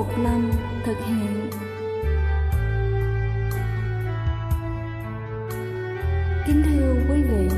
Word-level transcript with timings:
Phục 0.00 0.18
Lâm 0.18 0.50
thực 0.84 0.96
hiện. 1.06 1.50
Kính 6.46 6.62
thưa 6.64 6.94
quý 7.08 7.22
vị, 7.22 7.48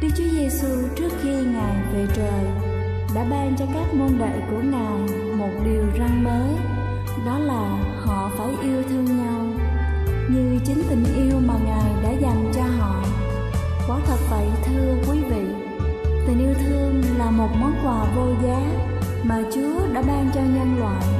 Đức 0.00 0.08
Chúa 0.16 0.24
Giêsu 0.24 0.68
trước 0.96 1.08
khi 1.22 1.30
Ngài 1.30 1.76
về 1.92 2.06
trời 2.14 2.44
đã 3.14 3.24
ban 3.30 3.56
cho 3.58 3.64
các 3.74 3.94
môn 3.94 4.18
đệ 4.18 4.40
của 4.50 4.62
Ngài 4.62 5.18
một 5.36 5.50
điều 5.64 5.82
răn 5.98 6.24
mới, 6.24 6.50
đó 7.26 7.38
là 7.38 7.78
họ 8.04 8.30
phải 8.38 8.48
yêu 8.62 8.82
thương 8.88 9.04
nhau 9.04 9.46
như 10.28 10.58
chính 10.64 10.82
tình 10.88 11.04
yêu 11.16 11.40
mà 11.46 11.54
Ngài 11.64 12.02
đã 12.02 12.10
dành 12.10 12.52
cho 12.54 12.62
họ. 12.78 13.04
Quả 13.88 14.00
thật 14.06 14.18
vậy 14.30 14.46
thưa 14.64 14.94
quý 15.08 15.18
vị, 15.30 15.44
tình 16.26 16.38
yêu 16.38 16.54
thương 16.64 17.02
là 17.18 17.30
một 17.30 17.48
món 17.60 17.74
quà 17.84 18.04
vô 18.16 18.26
giá 18.42 18.60
mà 19.24 19.42
Chúa 19.54 19.92
đã 19.92 20.02
ban 20.02 20.30
cho 20.34 20.40
nhân 20.40 20.76
loại 20.78 21.19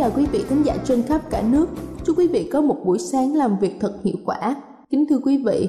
Chào 0.00 0.10
quý 0.16 0.26
vị 0.26 0.44
khán 0.48 0.62
giả 0.62 0.76
trên 0.84 1.02
khắp 1.02 1.20
cả 1.30 1.42
nước. 1.50 1.66
Chúc 2.04 2.18
quý 2.18 2.28
vị 2.28 2.48
có 2.52 2.60
một 2.60 2.76
buổi 2.84 2.98
sáng 2.98 3.34
làm 3.34 3.58
việc 3.58 3.76
thật 3.80 3.92
hiệu 4.04 4.14
quả. 4.24 4.56
Kính 4.90 5.04
thưa 5.10 5.18
quý 5.24 5.42
vị, 5.44 5.68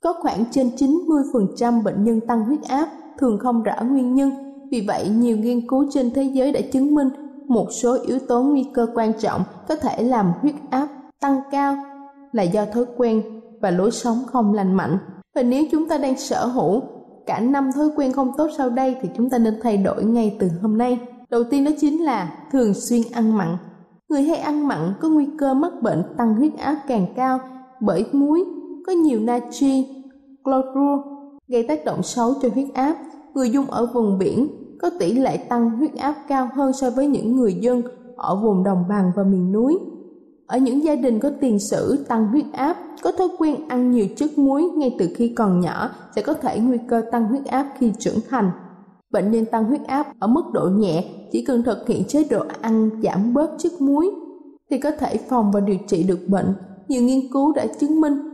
có 0.00 0.14
khoảng 0.22 0.44
trên 0.50 0.70
90% 0.76 1.82
bệnh 1.82 2.04
nhân 2.04 2.20
tăng 2.20 2.44
huyết 2.44 2.62
áp 2.62 2.88
thường 3.18 3.38
không 3.38 3.62
rõ 3.62 3.74
nguyên 3.82 4.14
nhân. 4.14 4.30
Vì 4.70 4.84
vậy, 4.88 5.08
nhiều 5.08 5.36
nghiên 5.36 5.68
cứu 5.68 5.86
trên 5.90 6.10
thế 6.10 6.22
giới 6.22 6.52
đã 6.52 6.60
chứng 6.72 6.94
minh 6.94 7.08
một 7.48 7.68
số 7.70 7.96
yếu 8.06 8.18
tố 8.18 8.42
nguy 8.42 8.66
cơ 8.74 8.86
quan 8.94 9.12
trọng 9.20 9.42
có 9.68 9.76
thể 9.76 10.02
làm 10.02 10.32
huyết 10.40 10.54
áp 10.70 10.88
tăng 11.20 11.40
cao 11.50 11.76
là 12.32 12.42
do 12.42 12.64
thói 12.64 12.84
quen 12.96 13.22
và 13.60 13.70
lối 13.70 13.90
sống 13.90 14.18
không 14.26 14.54
lành 14.54 14.72
mạnh. 14.74 14.98
Và 15.34 15.42
nếu 15.42 15.64
chúng 15.70 15.88
ta 15.88 15.98
đang 15.98 16.18
sở 16.18 16.46
hữu 16.46 16.82
cả 17.26 17.40
năm 17.40 17.70
thói 17.74 17.88
quen 17.96 18.12
không 18.12 18.32
tốt 18.36 18.48
sau 18.56 18.70
đây 18.70 18.96
thì 19.02 19.08
chúng 19.16 19.30
ta 19.30 19.38
nên 19.38 19.54
thay 19.62 19.76
đổi 19.76 20.04
ngay 20.04 20.36
từ 20.38 20.48
hôm 20.62 20.78
nay. 20.78 20.98
Đầu 21.30 21.44
tiên 21.44 21.64
đó 21.64 21.70
chính 21.80 22.04
là 22.04 22.32
thường 22.52 22.74
xuyên 22.74 23.02
ăn 23.12 23.36
mặn. 23.36 23.56
Người 24.12 24.22
hay 24.22 24.38
ăn 24.38 24.68
mặn 24.68 24.92
có 25.00 25.08
nguy 25.08 25.26
cơ 25.38 25.54
mắc 25.54 25.72
bệnh 25.82 26.02
tăng 26.16 26.34
huyết 26.34 26.58
áp 26.58 26.76
càng 26.88 27.06
cao 27.16 27.40
bởi 27.80 28.06
muối 28.12 28.44
có 28.86 28.92
nhiều 28.92 29.20
natri, 29.20 29.86
chlorua 30.44 31.02
gây 31.48 31.62
tác 31.68 31.84
động 31.84 32.02
xấu 32.02 32.34
cho 32.42 32.48
huyết 32.54 32.66
áp. 32.74 32.96
Người 33.34 33.50
dung 33.50 33.66
ở 33.66 33.86
vùng 33.86 34.18
biển 34.18 34.48
có 34.80 34.90
tỷ 34.98 35.12
lệ 35.12 35.36
tăng 35.36 35.70
huyết 35.70 35.96
áp 35.96 36.14
cao 36.28 36.48
hơn 36.54 36.72
so 36.72 36.90
với 36.90 37.06
những 37.06 37.36
người 37.36 37.54
dân 37.54 37.82
ở 38.16 38.36
vùng 38.36 38.64
đồng 38.64 38.84
bằng 38.88 39.12
và 39.16 39.22
miền 39.22 39.52
núi. 39.52 39.78
Ở 40.46 40.58
những 40.58 40.84
gia 40.84 40.94
đình 40.94 41.20
có 41.20 41.30
tiền 41.40 41.58
sử 41.58 42.04
tăng 42.08 42.28
huyết 42.28 42.44
áp, 42.52 42.76
có 43.02 43.12
thói 43.12 43.28
quen 43.38 43.68
ăn 43.68 43.90
nhiều 43.90 44.06
chất 44.16 44.38
muối 44.38 44.62
ngay 44.62 44.96
từ 44.98 45.08
khi 45.16 45.28
còn 45.28 45.60
nhỏ 45.60 45.90
sẽ 46.16 46.22
có 46.22 46.34
thể 46.34 46.58
nguy 46.58 46.78
cơ 46.88 47.02
tăng 47.12 47.24
huyết 47.24 47.44
áp 47.44 47.66
khi 47.78 47.92
trưởng 47.98 48.18
thành. 48.30 48.50
Bệnh 49.12 49.30
nhân 49.30 49.44
tăng 49.44 49.64
huyết 49.64 49.84
áp 49.86 50.06
ở 50.18 50.26
mức 50.26 50.42
độ 50.52 50.68
nhẹ 50.68 51.04
chỉ 51.32 51.44
cần 51.44 51.62
thực 51.62 51.88
hiện 51.88 52.04
chế 52.04 52.24
độ 52.30 52.44
ăn 52.60 52.90
giảm 53.02 53.34
bớt 53.34 53.50
chất 53.58 53.72
muối 53.80 54.10
thì 54.70 54.78
có 54.78 54.90
thể 54.90 55.16
phòng 55.28 55.50
và 55.52 55.60
điều 55.60 55.76
trị 55.86 56.02
được 56.02 56.18
bệnh. 56.28 56.54
Nhiều 56.88 57.02
nghiên 57.02 57.32
cứu 57.32 57.52
đã 57.52 57.66
chứng 57.80 58.00
minh 58.00 58.32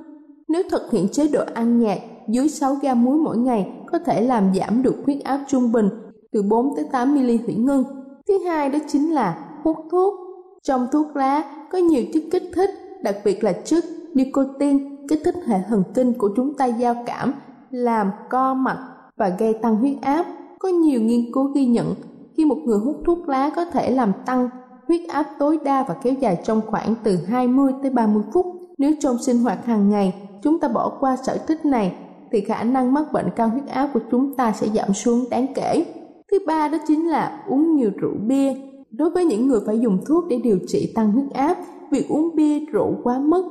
nếu 0.49 0.63
thực 0.71 0.91
hiện 0.91 1.09
chế 1.09 1.29
độ 1.29 1.45
ăn 1.55 1.81
nhạt 1.81 1.99
dưới 2.29 2.49
6 2.49 2.75
gam 2.75 3.05
muối 3.05 3.19
mỗi 3.19 3.39
ngày 3.39 3.73
có 3.87 3.99
thể 3.99 4.21
làm 4.21 4.55
giảm 4.55 4.83
được 4.83 4.95
huyết 5.07 5.25
áp 5.25 5.41
trung 5.49 5.73
bình 5.73 5.89
từ 6.33 6.43
4 6.43 6.77
tới 6.77 6.85
8 6.93 7.15
ml 7.15 7.31
thủy 7.47 7.55
ngân. 7.55 7.85
Thứ 8.29 8.39
hai 8.39 8.69
đó 8.69 8.79
chính 8.89 9.15
là 9.15 9.49
hút 9.65 9.77
thuốc. 9.91 10.15
Trong 10.63 10.87
thuốc 10.93 11.17
lá 11.17 11.45
có 11.73 11.79
nhiều 11.79 12.03
chất 12.13 12.23
kích 12.33 12.51
thích, 12.55 12.71
đặc 13.03 13.17
biệt 13.25 13.45
là 13.45 13.53
chất 13.53 13.85
nicotine 14.15 14.79
kích 15.09 15.21
thích 15.25 15.35
hệ 15.47 15.59
thần 15.69 15.83
kinh 15.95 16.13
của 16.15 16.31
chúng 16.37 16.55
ta 16.55 16.67
giao 16.67 16.95
cảm, 17.07 17.35
làm 17.71 18.11
co 18.31 18.55
mạch 18.55 18.89
và 19.17 19.29
gây 19.29 19.55
tăng 19.55 19.77
huyết 19.77 19.97
áp. 20.03 20.27
Có 20.59 20.69
nhiều 20.69 21.01
nghiên 21.01 21.33
cứu 21.33 21.45
ghi 21.45 21.67
nhận 21.67 21.95
khi 22.37 22.45
một 22.45 22.59
người 22.65 22.79
hút 22.79 22.97
thuốc 23.07 23.29
lá 23.29 23.51
có 23.57 23.65
thể 23.65 23.91
làm 23.91 24.13
tăng 24.27 24.49
huyết 24.87 25.09
áp 25.09 25.27
tối 25.39 25.59
đa 25.65 25.85
và 25.89 25.95
kéo 26.03 26.15
dài 26.21 26.39
trong 26.45 26.61
khoảng 26.67 26.95
từ 27.05 27.17
20 27.27 27.73
tới 27.83 27.91
30 27.91 28.23
phút. 28.33 28.47
Nếu 28.79 28.93
trong 29.01 29.19
sinh 29.19 29.39
hoạt 29.39 29.67
hàng 29.67 29.91
ngày 29.91 30.15
chúng 30.43 30.61
ta 30.61 30.69
bỏ 30.69 30.97
qua 31.01 31.17
sở 31.27 31.39
thích 31.49 31.65
này 31.65 31.95
thì 32.33 32.41
khả 32.41 32.65
năng 32.65 32.95
mắc 32.95 33.05
bệnh 33.13 33.27
cao 33.37 33.49
huyết 33.49 33.67
áp 33.67 33.91
của 33.95 34.01
chúng 34.11 34.35
ta 34.37 34.53
sẽ 34.53 34.69
giảm 34.75 34.93
xuống 34.93 35.25
đáng 35.31 35.47
kể. 35.55 35.85
Thứ 36.31 36.39
ba 36.47 36.69
đó 36.69 36.79
chính 36.89 37.09
là 37.09 37.45
uống 37.49 37.77
nhiều 37.77 37.91
rượu 37.97 38.15
bia. 38.27 38.55
Đối 38.91 39.11
với 39.11 39.25
những 39.25 39.47
người 39.47 39.61
phải 39.67 39.79
dùng 39.79 39.99
thuốc 40.07 40.25
để 40.29 40.41
điều 40.45 40.59
trị 40.67 40.93
tăng 40.95 41.13
huyết 41.13 41.31
áp, 41.33 41.57
việc 41.91 42.09
uống 42.09 42.37
bia 42.37 42.59
rượu 42.73 42.95
quá 43.03 43.19
mức 43.19 43.45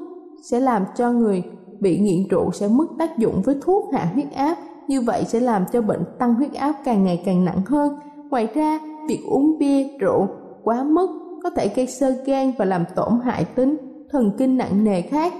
sẽ 0.43 0.59
làm 0.59 0.83
cho 0.97 1.11
người 1.11 1.43
bị 1.79 1.99
nghiện 1.99 2.27
rượu 2.29 2.51
sẽ 2.51 2.67
mất 2.67 2.85
tác 2.99 3.17
dụng 3.17 3.41
với 3.41 3.55
thuốc 3.61 3.93
hạ 3.93 4.11
huyết 4.13 4.31
áp, 4.31 4.57
như 4.87 5.01
vậy 5.01 5.23
sẽ 5.25 5.39
làm 5.39 5.65
cho 5.71 5.81
bệnh 5.81 6.03
tăng 6.19 6.33
huyết 6.33 6.53
áp 6.53 6.73
càng 6.85 7.03
ngày 7.03 7.21
càng 7.25 7.45
nặng 7.45 7.61
hơn. 7.65 7.93
Ngoài 8.29 8.47
ra, 8.53 8.79
việc 9.09 9.19
uống 9.29 9.57
bia, 9.59 9.87
rượu 9.99 10.27
quá 10.63 10.83
mức 10.83 11.07
có 11.43 11.49
thể 11.49 11.71
gây 11.75 11.87
sơ 11.87 12.11
gan 12.25 12.51
và 12.57 12.65
làm 12.65 12.83
tổn 12.95 13.19
hại 13.23 13.45
tính 13.45 13.77
thần 14.11 14.31
kinh 14.37 14.57
nặng 14.57 14.83
nề 14.83 15.01
khác, 15.01 15.33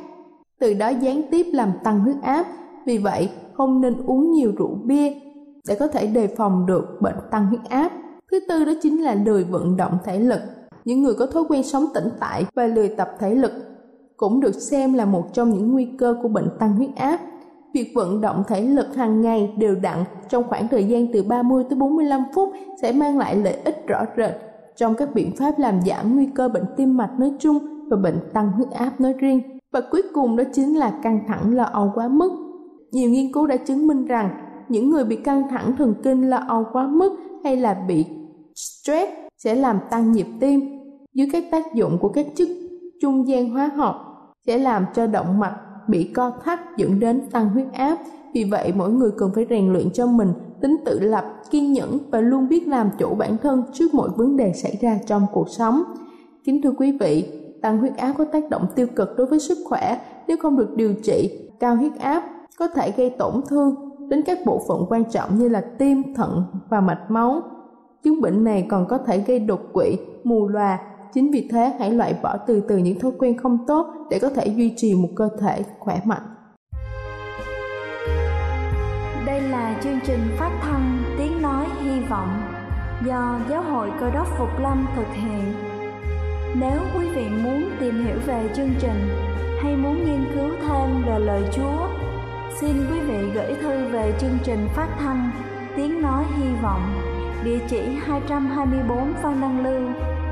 từ 0.60 0.74
đó 0.74 0.90
gián 0.90 1.22
tiếp 1.32 1.46
làm 1.54 1.72
tăng 1.84 2.00
huyết 2.00 2.16
áp. 2.22 2.46
Vì 2.86 2.98
vậy, 2.98 3.30
không 3.54 3.82
nên 3.82 3.94
uống 4.06 4.32
nhiều 4.32 4.52
rượu 4.58 4.78
bia 4.84 5.14
để 5.68 5.76
có 5.76 5.88
thể 5.88 6.08
đề 6.08 6.28
phòng 6.28 6.66
được 6.66 6.86
bệnh 7.02 7.16
tăng 7.32 7.46
huyết 7.46 7.62
áp. 7.70 7.92
Thứ 8.32 8.40
tư 8.50 8.66
đó 8.66 8.72
chính 8.82 9.02
là 9.04 9.16
lười 9.26 9.44
vận 9.44 9.78
động 9.78 9.98
thể 10.06 10.20
lực. 10.20 10.40
Những 10.86 11.04
người 11.04 11.14
có 11.14 11.26
thói 11.26 11.44
quen 11.50 11.64
sống 11.64 11.86
tĩnh 11.94 12.10
tại 12.20 12.46
và 12.56 12.68
lười 12.68 12.90
tập 12.90 13.10
thể 13.20 13.36
lực 13.36 13.52
cũng 14.18 14.40
được 14.40 14.56
xem 14.56 14.94
là 14.94 15.06
một 15.06 15.34
trong 15.34 15.50
những 15.50 15.72
nguy 15.72 15.88
cơ 15.98 16.16
của 16.22 16.30
bệnh 16.30 16.50
tăng 16.60 16.76
huyết 16.76 16.90
áp. 16.96 17.20
Việc 17.74 17.92
vận 17.96 18.22
động 18.22 18.44
thể 18.48 18.62
lực 18.62 18.96
hàng 18.96 19.22
ngày 19.22 19.54
đều 19.58 19.76
đặn 19.76 20.04
trong 20.30 20.44
khoảng 20.44 20.68
thời 20.68 20.84
gian 20.84 21.08
từ 21.14 21.24
30 21.24 21.64
tới 21.70 21.80
45 21.80 22.24
phút 22.34 22.54
sẽ 22.82 22.92
mang 22.92 23.18
lại 23.18 23.36
lợi 23.36 23.54
ích 23.54 23.88
rõ 23.88 24.06
rệt 24.18 24.32
trong 24.76 24.96
các 24.96 25.10
biện 25.14 25.36
pháp 25.36 25.60
làm 25.60 25.82
giảm 25.86 26.16
nguy 26.16 26.26
cơ 26.36 26.48
bệnh 26.48 26.66
tim 26.78 26.98
mạch 26.98 27.20
nói 27.20 27.32
chung 27.40 27.60
và 27.90 27.98
bệnh 27.98 28.20
tăng 28.34 28.52
huyết 28.52 28.72
áp 28.72 29.02
nói 29.02 29.14
riêng. 29.14 29.42
Và 29.72 29.82
cuối 29.92 30.02
cùng 30.14 30.36
đó 30.36 30.44
chính 30.54 30.78
là 30.78 31.00
căng 31.04 31.20
thẳng 31.28 31.56
lo 31.56 31.64
âu 31.64 31.92
quá 31.96 32.08
mức. 32.08 32.32
Nhiều 32.92 33.10
nghiên 33.10 33.34
cứu 33.34 33.48
đã 33.48 33.58
chứng 33.58 33.88
minh 33.88 34.06
rằng 34.06 34.30
những 34.70 34.90
người 34.90 35.06
bị 35.06 35.16
căng 35.16 35.44
thẳng 35.50 35.76
thần 35.78 35.94
kinh 36.04 36.30
lo 36.30 36.38
âu 36.48 36.66
quá 36.74 36.88
mức 36.88 37.18
hay 37.44 37.56
là 37.56 37.74
bị 37.88 38.06
stress 38.56 39.12
sẽ 39.38 39.56
làm 39.56 39.80
tăng 39.90 40.12
nhịp 40.12 40.28
tim 40.40 40.62
dưới 41.14 41.28
các 41.32 41.44
tác 41.52 41.74
dụng 41.74 41.98
của 42.02 42.10
các 42.10 42.26
chất 42.36 42.48
trung 43.02 43.28
gian 43.28 43.50
hóa 43.50 43.68
học 43.76 43.96
sẽ 44.48 44.58
làm 44.58 44.86
cho 44.94 45.08
động 45.08 45.40
mạch 45.40 45.56
bị 45.88 46.04
co 46.04 46.32
thắt 46.44 46.78
dẫn 46.78 47.00
đến 47.00 47.22
tăng 47.32 47.50
huyết 47.50 47.68
áp. 47.74 47.98
Vì 48.34 48.44
vậy, 48.44 48.74
mỗi 48.76 48.92
người 48.92 49.12
cần 49.18 49.32
phải 49.36 49.46
rèn 49.50 49.74
luyện 49.74 49.90
cho 49.92 50.08
mình 50.08 50.34
tính 50.62 50.76
tự 50.86 51.00
lập, 51.00 51.26
kiên 51.50 51.74
nhẫn 51.74 51.98
và 52.12 52.20
luôn 52.20 52.48
biết 52.48 52.68
làm 52.68 52.90
chủ 52.98 53.16
bản 53.16 53.38
thân 53.38 53.64
trước 53.74 53.94
mọi 53.94 54.10
vấn 54.16 54.38
đề 54.38 54.54
xảy 54.54 54.78
ra 54.82 55.00
trong 55.06 55.26
cuộc 55.34 55.50
sống. 55.50 55.84
Kính 56.44 56.62
thưa 56.62 56.72
quý 56.78 56.98
vị, 57.00 57.28
tăng 57.62 57.78
huyết 57.78 57.98
áp 57.98 58.14
có 58.18 58.26
tác 58.26 58.50
động 58.50 58.68
tiêu 58.76 58.88
cực 58.96 59.18
đối 59.18 59.28
với 59.28 59.40
sức 59.40 59.58
khỏe 59.66 60.00
nếu 60.28 60.38
không 60.38 60.58
được 60.58 60.76
điều 60.76 60.94
trị. 60.94 61.50
Cao 61.60 61.76
huyết 61.76 61.92
áp 62.00 62.24
có 62.58 62.68
thể 62.68 62.94
gây 62.98 63.10
tổn 63.10 63.42
thương 63.50 63.76
đến 64.10 64.24
các 64.26 64.40
bộ 64.46 64.62
phận 64.68 64.86
quan 64.90 65.04
trọng 65.12 65.38
như 65.38 65.50
là 65.50 65.62
tim, 65.62 66.14
thận 66.14 66.44
và 66.70 66.82
mạch 66.82 67.12
máu. 67.12 67.42
Chứng 68.04 68.22
bệnh 68.22 68.44
này 68.44 68.68
còn 68.70 68.86
có 68.88 68.98
thể 68.98 69.18
gây 69.18 69.40
đột 69.40 69.60
quỵ, 69.74 69.98
mù 70.24 70.48
lòa. 70.48 70.80
Chính 71.14 71.32
vì 71.32 71.48
thế 71.52 71.76
hãy 71.80 71.92
loại 71.92 72.16
bỏ 72.24 72.38
từ 72.48 72.64
từ 72.70 72.78
những 72.78 73.00
thói 73.00 73.12
quen 73.20 73.38
không 73.38 73.58
tốt 73.68 73.88
để 74.10 74.20
có 74.20 74.30
thể 74.30 74.46
duy 74.46 74.74
trì 74.78 74.96
một 74.96 75.10
cơ 75.16 75.30
thể 75.42 75.64
khỏe 75.80 76.02
mạnh. 76.06 76.22
Đây 79.26 79.42
là 79.42 79.80
chương 79.84 80.00
trình 80.06 80.20
phát 80.38 80.60
thanh 80.62 81.04
Tiếng 81.18 81.42
Nói 81.42 81.66
Hy 81.82 82.00
Vọng 82.10 82.42
do 83.06 83.40
Giáo 83.50 83.62
hội 83.62 83.92
Cơ 84.00 84.10
đốc 84.10 84.28
Phục 84.38 84.60
Lâm 84.60 84.88
thực 84.96 85.08
hiện. 85.14 85.54
Nếu 86.56 86.80
quý 86.98 87.10
vị 87.16 87.26
muốn 87.44 87.70
tìm 87.80 88.06
hiểu 88.06 88.18
về 88.26 88.50
chương 88.56 88.74
trình 88.80 89.10
hay 89.62 89.76
muốn 89.76 90.06
nghiên 90.06 90.26
cứu 90.34 90.50
thêm 90.68 91.04
về 91.08 91.20
lời 91.20 91.44
Chúa, 91.54 91.88
xin 92.60 92.74
quý 92.92 93.00
vị 93.00 93.30
gửi 93.34 93.56
thư 93.62 93.88
về 93.88 94.14
chương 94.20 94.38
trình 94.44 94.68
phát 94.76 94.88
thanh 95.00 95.32
Tiếng 95.76 96.02
Nói 96.02 96.26
Hy 96.38 96.46
Vọng, 96.64 96.82
địa 97.44 97.60
chỉ 97.70 97.82
224 98.06 99.14
Phan 99.14 99.42
Đăng 99.42 99.64
Lưu, 99.64 99.90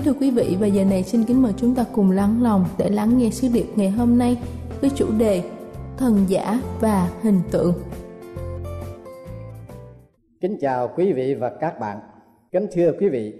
Kính 0.00 0.14
thưa 0.14 0.20
quý 0.20 0.30
vị 0.30 0.56
và 0.60 0.66
giờ 0.66 0.84
này 0.84 1.02
xin 1.02 1.24
kính 1.24 1.42
mời 1.42 1.52
chúng 1.56 1.74
ta 1.74 1.84
cùng 1.92 2.10
lắng 2.10 2.42
lòng 2.42 2.64
để 2.78 2.88
lắng 2.88 3.18
nghe 3.18 3.30
sứ 3.30 3.48
điệp 3.54 3.66
ngày 3.76 3.90
hôm 3.90 4.18
nay 4.18 4.38
với 4.80 4.90
chủ 4.94 5.06
đề 5.18 5.42
Thần 5.96 6.24
giả 6.28 6.60
và 6.80 7.10
hình 7.22 7.40
tượng. 7.50 7.74
Kính 10.40 10.56
chào 10.60 10.88
quý 10.96 11.12
vị 11.12 11.34
và 11.34 11.50
các 11.60 11.80
bạn. 11.80 11.98
Kính 12.52 12.66
thưa 12.72 12.92
quý 13.00 13.08
vị, 13.08 13.34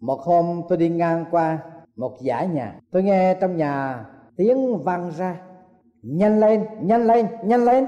một 0.00 0.20
hôm 0.20 0.62
tôi 0.68 0.78
đi 0.78 0.88
ngang 0.88 1.24
qua 1.30 1.58
một 1.96 2.12
dãy 2.20 2.48
nhà, 2.48 2.80
tôi 2.90 3.02
nghe 3.02 3.34
trong 3.40 3.56
nhà 3.56 4.04
tiếng 4.36 4.82
vang 4.84 5.10
ra 5.18 5.36
nhanh 6.02 6.40
lên, 6.40 6.64
nhanh 6.82 7.06
lên, 7.06 7.26
nhanh 7.44 7.64
lên. 7.64 7.86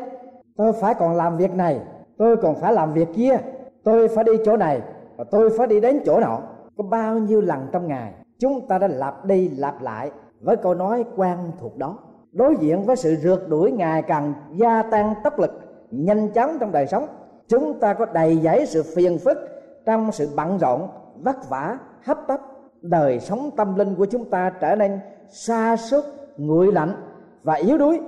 Tôi 0.56 0.72
phải 0.80 0.94
còn 0.94 1.16
làm 1.16 1.36
việc 1.36 1.54
này, 1.54 1.80
tôi 2.18 2.36
còn 2.36 2.60
phải 2.60 2.72
làm 2.72 2.92
việc 2.92 3.08
kia, 3.16 3.36
tôi 3.84 4.08
phải 4.08 4.24
đi 4.24 4.32
chỗ 4.44 4.56
này 4.56 4.80
và 5.16 5.24
tôi 5.30 5.50
phải 5.58 5.66
đi 5.66 5.80
đến 5.80 6.00
chỗ 6.04 6.20
nọ 6.20 6.53
có 6.76 6.84
bao 6.84 7.18
nhiêu 7.18 7.40
lần 7.40 7.68
trong 7.72 7.88
ngày, 7.88 8.12
chúng 8.38 8.66
ta 8.68 8.78
đã 8.78 8.88
lặp 8.88 9.24
đi 9.24 9.48
lặp 9.48 9.82
lại 9.82 10.10
với 10.40 10.56
câu 10.56 10.74
nói 10.74 11.04
quen 11.16 11.38
thuộc 11.60 11.76
đó. 11.76 11.98
Đối 12.32 12.56
diện 12.56 12.82
với 12.82 12.96
sự 12.96 13.16
rượt 13.16 13.48
đuổi 13.48 13.72
ngày 13.72 14.02
càng 14.02 14.34
gia 14.56 14.82
tăng 14.82 15.14
tốc 15.24 15.38
lực, 15.38 15.50
nhanh 15.90 16.28
chóng 16.28 16.56
trong 16.60 16.72
đời 16.72 16.86
sống, 16.86 17.06
chúng 17.48 17.80
ta 17.80 17.94
có 17.94 18.06
đầy 18.06 18.38
dẫy 18.38 18.66
sự 18.66 18.82
phiền 18.82 19.18
phức 19.18 19.38
trong 19.86 20.12
sự 20.12 20.28
bận 20.36 20.58
rộn, 20.58 20.88
vất 21.22 21.48
vả, 21.48 21.78
hấp 22.04 22.18
tấp. 22.26 22.40
Đời 22.82 23.20
sống 23.20 23.50
tâm 23.56 23.74
linh 23.76 23.94
của 23.94 24.06
chúng 24.06 24.30
ta 24.30 24.52
trở 24.60 24.74
nên 24.74 25.00
xa 25.28 25.76
sút, 25.76 26.04
nguội 26.36 26.72
lạnh 26.72 26.94
và 27.42 27.54
yếu 27.54 27.78
đuối. 27.78 28.00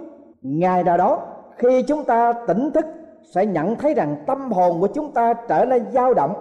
Ngày 0.42 0.84
nào 0.84 0.96
đó, 0.96 1.26
khi 1.56 1.82
chúng 1.82 2.04
ta 2.04 2.32
tỉnh 2.32 2.70
thức, 2.70 2.86
sẽ 3.34 3.46
nhận 3.46 3.76
thấy 3.76 3.94
rằng 3.94 4.24
tâm 4.26 4.52
hồn 4.52 4.80
của 4.80 4.86
chúng 4.86 5.12
ta 5.12 5.34
trở 5.48 5.64
nên 5.64 5.86
dao 5.92 6.14
động, 6.14 6.34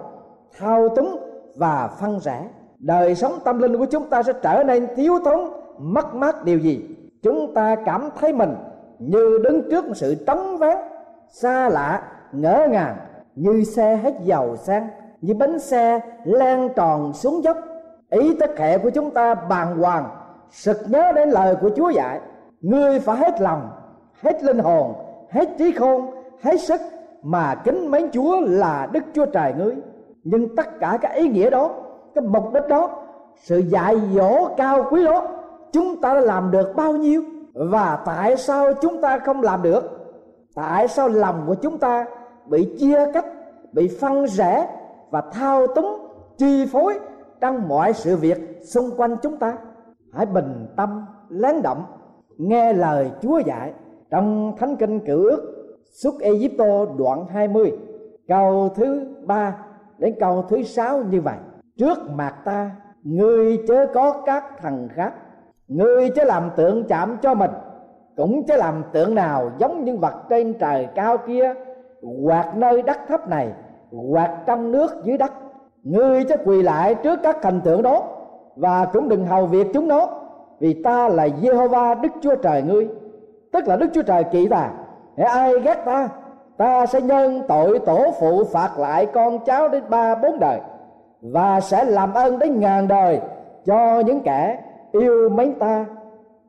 thao 0.58 0.88
túng 0.88 1.25
và 1.56 1.88
phân 2.00 2.20
rẽ 2.20 2.48
đời 2.78 3.14
sống 3.14 3.38
tâm 3.44 3.58
linh 3.58 3.78
của 3.78 3.86
chúng 3.86 4.08
ta 4.10 4.22
sẽ 4.22 4.32
trở 4.42 4.62
nên 4.66 4.86
thiếu 4.96 5.18
thốn, 5.24 5.40
mất 5.78 6.14
mát 6.14 6.44
điều 6.44 6.58
gì? 6.58 6.96
Chúng 7.22 7.54
ta 7.54 7.76
cảm 7.84 8.10
thấy 8.20 8.32
mình 8.32 8.54
như 8.98 9.38
đứng 9.44 9.70
trước 9.70 9.86
một 9.86 9.94
sự 9.94 10.14
trống 10.26 10.56
vắng 10.58 10.88
xa 11.28 11.68
lạ, 11.68 12.02
ngỡ 12.32 12.66
ngàng, 12.70 12.96
như 13.34 13.64
xe 13.64 13.96
hết 13.96 14.14
dầu 14.22 14.56
sang, 14.56 14.88
như 15.20 15.34
bánh 15.34 15.58
xe 15.58 16.00
lan 16.24 16.68
tròn 16.76 17.12
xuống 17.12 17.44
dốc. 17.44 17.56
Ý 18.10 18.36
thức 18.36 18.58
hệ 18.58 18.78
của 18.78 18.90
chúng 18.90 19.10
ta 19.10 19.34
bàng 19.34 19.78
hoàng, 19.78 20.08
sực 20.50 20.78
nhớ 20.88 21.12
đến 21.12 21.28
lời 21.28 21.56
của 21.60 21.70
chúa 21.76 21.90
dạy, 21.90 22.20
ngươi 22.60 23.00
phải 23.00 23.16
hết 23.16 23.40
lòng, 23.40 23.70
hết 24.22 24.42
linh 24.42 24.58
hồn, 24.58 24.94
hết 25.30 25.48
trí 25.58 25.72
khôn, 25.72 26.10
hết 26.42 26.60
sức 26.60 26.80
mà 27.22 27.54
kính 27.54 27.90
mến 27.90 28.10
chúa 28.10 28.40
là 28.40 28.88
đức 28.92 29.04
chúa 29.14 29.26
trời 29.26 29.52
ngươi 29.58 29.76
nhưng 30.26 30.56
tất 30.56 30.80
cả 30.80 30.98
các 31.02 31.08
ý 31.08 31.28
nghĩa 31.28 31.50
đó, 31.50 31.70
cái 32.14 32.24
mục 32.24 32.52
đích 32.54 32.68
đó, 32.68 32.90
sự 33.36 33.58
dạy 33.58 34.00
dỗ 34.14 34.48
cao 34.56 34.86
quý 34.90 35.04
đó, 35.04 35.28
chúng 35.72 36.00
ta 36.00 36.14
đã 36.14 36.20
làm 36.20 36.50
được 36.50 36.72
bao 36.76 36.92
nhiêu? 36.92 37.22
Và 37.54 38.02
tại 38.06 38.36
sao 38.36 38.72
chúng 38.80 39.00
ta 39.00 39.18
không 39.18 39.42
làm 39.42 39.62
được? 39.62 39.82
Tại 40.54 40.88
sao 40.88 41.08
lòng 41.08 41.44
của 41.46 41.54
chúng 41.54 41.78
ta 41.78 42.06
bị 42.46 42.76
chia 42.78 43.12
cách, 43.14 43.24
bị 43.72 43.98
phân 44.00 44.26
rẽ 44.26 44.68
và 45.10 45.20
thao 45.32 45.66
túng, 45.66 46.08
chi 46.38 46.66
phối 46.72 46.98
trong 47.40 47.68
mọi 47.68 47.92
sự 47.92 48.16
việc 48.16 48.60
xung 48.62 48.90
quanh 48.96 49.16
chúng 49.22 49.36
ta? 49.36 49.58
Hãy 50.12 50.26
bình 50.26 50.66
tâm, 50.76 51.04
lắng 51.28 51.62
động 51.62 51.84
nghe 52.38 52.72
lời 52.72 53.10
Chúa 53.22 53.38
dạy 53.38 53.72
trong 54.10 54.52
Thánh 54.58 54.76
Kinh 54.76 55.00
Cựu 55.00 55.22
Ước, 55.22 55.52
xuất 55.90 56.14
Egypto 56.20 56.84
đoạn 56.98 57.26
20 57.26 57.72
câu 58.28 58.68
thứ 58.74 59.06
ba 59.26 59.65
đến 59.98 60.14
câu 60.20 60.42
thứ 60.48 60.62
sáu 60.62 61.02
như 61.10 61.20
vậy. 61.20 61.36
Trước 61.78 61.98
mặt 62.10 62.34
ta, 62.44 62.70
ngươi 63.02 63.58
chớ 63.68 63.86
có 63.94 64.22
các 64.26 64.44
thần 64.60 64.88
khác. 64.94 65.12
Ngươi 65.68 66.10
chớ 66.10 66.24
làm 66.24 66.50
tượng 66.56 66.84
chạm 66.84 67.16
cho 67.22 67.34
mình. 67.34 67.50
Cũng 68.16 68.46
chớ 68.46 68.56
làm 68.56 68.82
tượng 68.92 69.14
nào 69.14 69.50
giống 69.58 69.84
như 69.84 69.96
vật 69.96 70.14
trên 70.30 70.54
trời 70.54 70.88
cao 70.94 71.16
kia, 71.26 71.54
hoặc 72.26 72.56
nơi 72.56 72.82
đất 72.82 72.98
thấp 73.08 73.28
này, 73.28 73.52
hoặc 73.90 74.30
trong 74.46 74.72
nước 74.72 74.90
dưới 75.04 75.18
đất. 75.18 75.32
Ngươi 75.82 76.24
chớ 76.24 76.36
quỳ 76.44 76.62
lại 76.62 76.94
trước 76.94 77.20
các 77.22 77.36
thành 77.42 77.60
tượng 77.60 77.82
đó, 77.82 78.02
và 78.56 78.84
cũng 78.84 79.08
đừng 79.08 79.26
hầu 79.26 79.46
việc 79.46 79.66
chúng 79.74 79.88
nó, 79.88 80.08
vì 80.58 80.82
ta 80.82 81.08
là 81.08 81.26
Jehovah 81.26 82.00
Đức 82.00 82.12
Chúa 82.20 82.34
Trời 82.36 82.62
ngươi. 82.62 82.88
Tức 83.52 83.68
là 83.68 83.76
Đức 83.76 83.86
Chúa 83.92 84.02
Trời 84.02 84.24
kỵ 84.24 84.48
ta. 84.48 84.70
Hãy 85.16 85.26
ai 85.26 85.60
ghét 85.60 85.82
ta 85.84 86.08
ta 86.56 86.86
sẽ 86.86 87.00
nhân 87.00 87.42
tội 87.48 87.78
tổ 87.78 88.10
phụ 88.20 88.44
phạt 88.44 88.78
lại 88.78 89.06
con 89.06 89.38
cháu 89.44 89.68
đến 89.68 89.84
ba 89.88 90.14
bốn 90.14 90.38
đời, 90.38 90.60
và 91.20 91.60
sẽ 91.60 91.84
làm 91.84 92.14
ơn 92.14 92.38
đến 92.38 92.60
ngàn 92.60 92.88
đời 92.88 93.20
cho 93.64 94.00
những 94.06 94.20
kẻ 94.20 94.62
yêu 94.92 95.28
mến 95.28 95.54
ta 95.58 95.86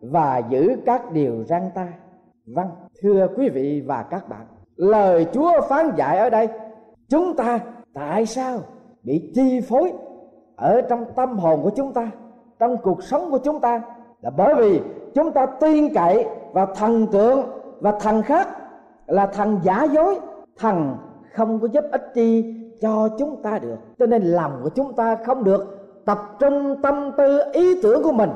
và 0.02 0.42
giữ 0.50 0.78
các 0.86 1.12
điều 1.12 1.44
răn 1.44 1.62
ta. 1.76 1.88
Vâng 2.56 2.70
thưa 3.02 3.28
quý 3.38 3.50
vị 3.50 3.84
và 3.88 4.04
các 4.10 4.30
bạn, 4.30 4.46
lời 4.76 5.28
chúa 5.34 5.62
phán 5.70 5.92
dạy 5.96 6.18
ở 6.18 6.30
đây, 6.30 6.48
chúng 7.10 7.36
ta 7.36 7.60
tại 7.94 8.26
sao 8.26 8.60
bị 9.04 9.32
chi 9.36 9.62
phối 9.62 9.94
ở 10.56 10.82
trong 10.82 11.06
tâm 11.16 11.38
hồn 11.38 11.64
của 11.64 11.72
chúng 11.76 11.94
ta, 11.94 12.12
trong 12.60 12.78
cuộc 12.78 13.04
sống 13.04 13.32
của 13.32 13.38
chúng 13.38 13.60
ta? 13.60 13.82
Là 14.22 14.30
bởi 14.38 14.56
vì 14.56 14.82
chúng 15.16 15.32
ta 15.32 15.46
tin 15.46 15.94
cậy 15.94 16.26
vào 16.54 16.66
thần 16.76 17.08
tượng 17.08 17.42
và 17.80 17.92
thần 18.00 18.22
khác 18.22 18.48
là 19.08 19.26
thằng 19.26 19.60
giả 19.64 19.84
dối. 19.84 20.20
Thằng 20.58 20.98
không 21.34 21.60
có 21.60 21.68
giúp 21.68 21.84
ích 21.92 22.12
chi 22.14 22.56
cho 22.82 23.10
chúng 23.20 23.42
ta 23.44 23.60
được. 23.60 23.78
Cho 24.00 24.06
nên 24.06 24.24
lòng 24.24 24.60
của 24.64 24.70
chúng 24.70 24.94
ta 24.94 25.18
không 25.26 25.44
được 25.44 25.78
tập 26.06 26.20
trung 26.40 26.82
tâm 26.82 27.12
tư, 27.18 27.40
ý 27.54 27.82
tưởng 27.82 28.04
của 28.04 28.12
mình 28.12 28.30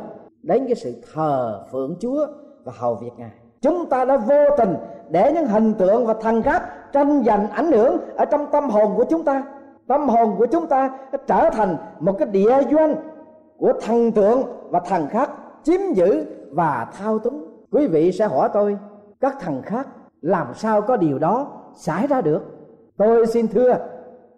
đến 0.44 0.66
cái 0.66 0.76
sự 0.76 0.94
thờ 1.14 1.66
phượng 1.72 1.96
chúa 2.00 2.28
và 2.64 2.74
hầu 2.76 2.96
việc 2.96 3.12
ngài. 3.18 3.32
Chúng 3.62 3.86
ta 3.90 4.06
đã 4.06 4.18
vô 4.18 4.46
tình 4.58 4.76
để 5.10 5.34
những 5.34 5.46
hình 5.46 5.74
tượng 5.74 6.06
và 6.06 6.14
thần 6.14 6.42
khác 6.42 6.64
tranh 6.94 7.24
giành 7.26 7.50
ảnh 7.50 7.72
hưởng 7.72 7.98
ở 8.16 8.26
trong 8.26 8.48
tâm 8.52 8.70
hồn 8.70 8.92
của 8.98 9.04
chúng 9.04 9.24
ta. 9.24 9.44
Tâm 9.88 10.10
hồn 10.10 10.36
của 10.38 10.46
chúng 10.46 10.68
ta 10.68 10.98
trở 11.28 11.50
thành 11.50 11.78
một 12.00 12.16
cái 12.20 12.28
địa 12.28 12.62
doanh 12.72 12.96
của 13.58 13.74
thần 13.82 14.12
tượng 14.12 14.44
và 14.70 14.80
thần 14.80 15.08
khác 15.08 15.30
chiếm 15.64 15.80
giữ 15.94 16.26
và 16.52 16.88
thao 17.00 17.20
túng. 17.20 17.48
Quý 17.72 17.88
vị 17.88 18.12
sẽ 18.12 18.28
hỏi 18.28 18.50
tôi, 18.54 18.78
các 19.20 19.36
thần 19.40 19.62
khác 19.62 19.88
làm 20.22 20.54
sao 20.54 20.82
có 20.82 20.98
điều 20.98 21.20
đó 21.20 21.48
xảy 21.76 22.08
ra 22.08 22.22
được? 22.22 22.42
Tôi 22.98 23.28
xin 23.28 23.48
thưa, 23.48 23.78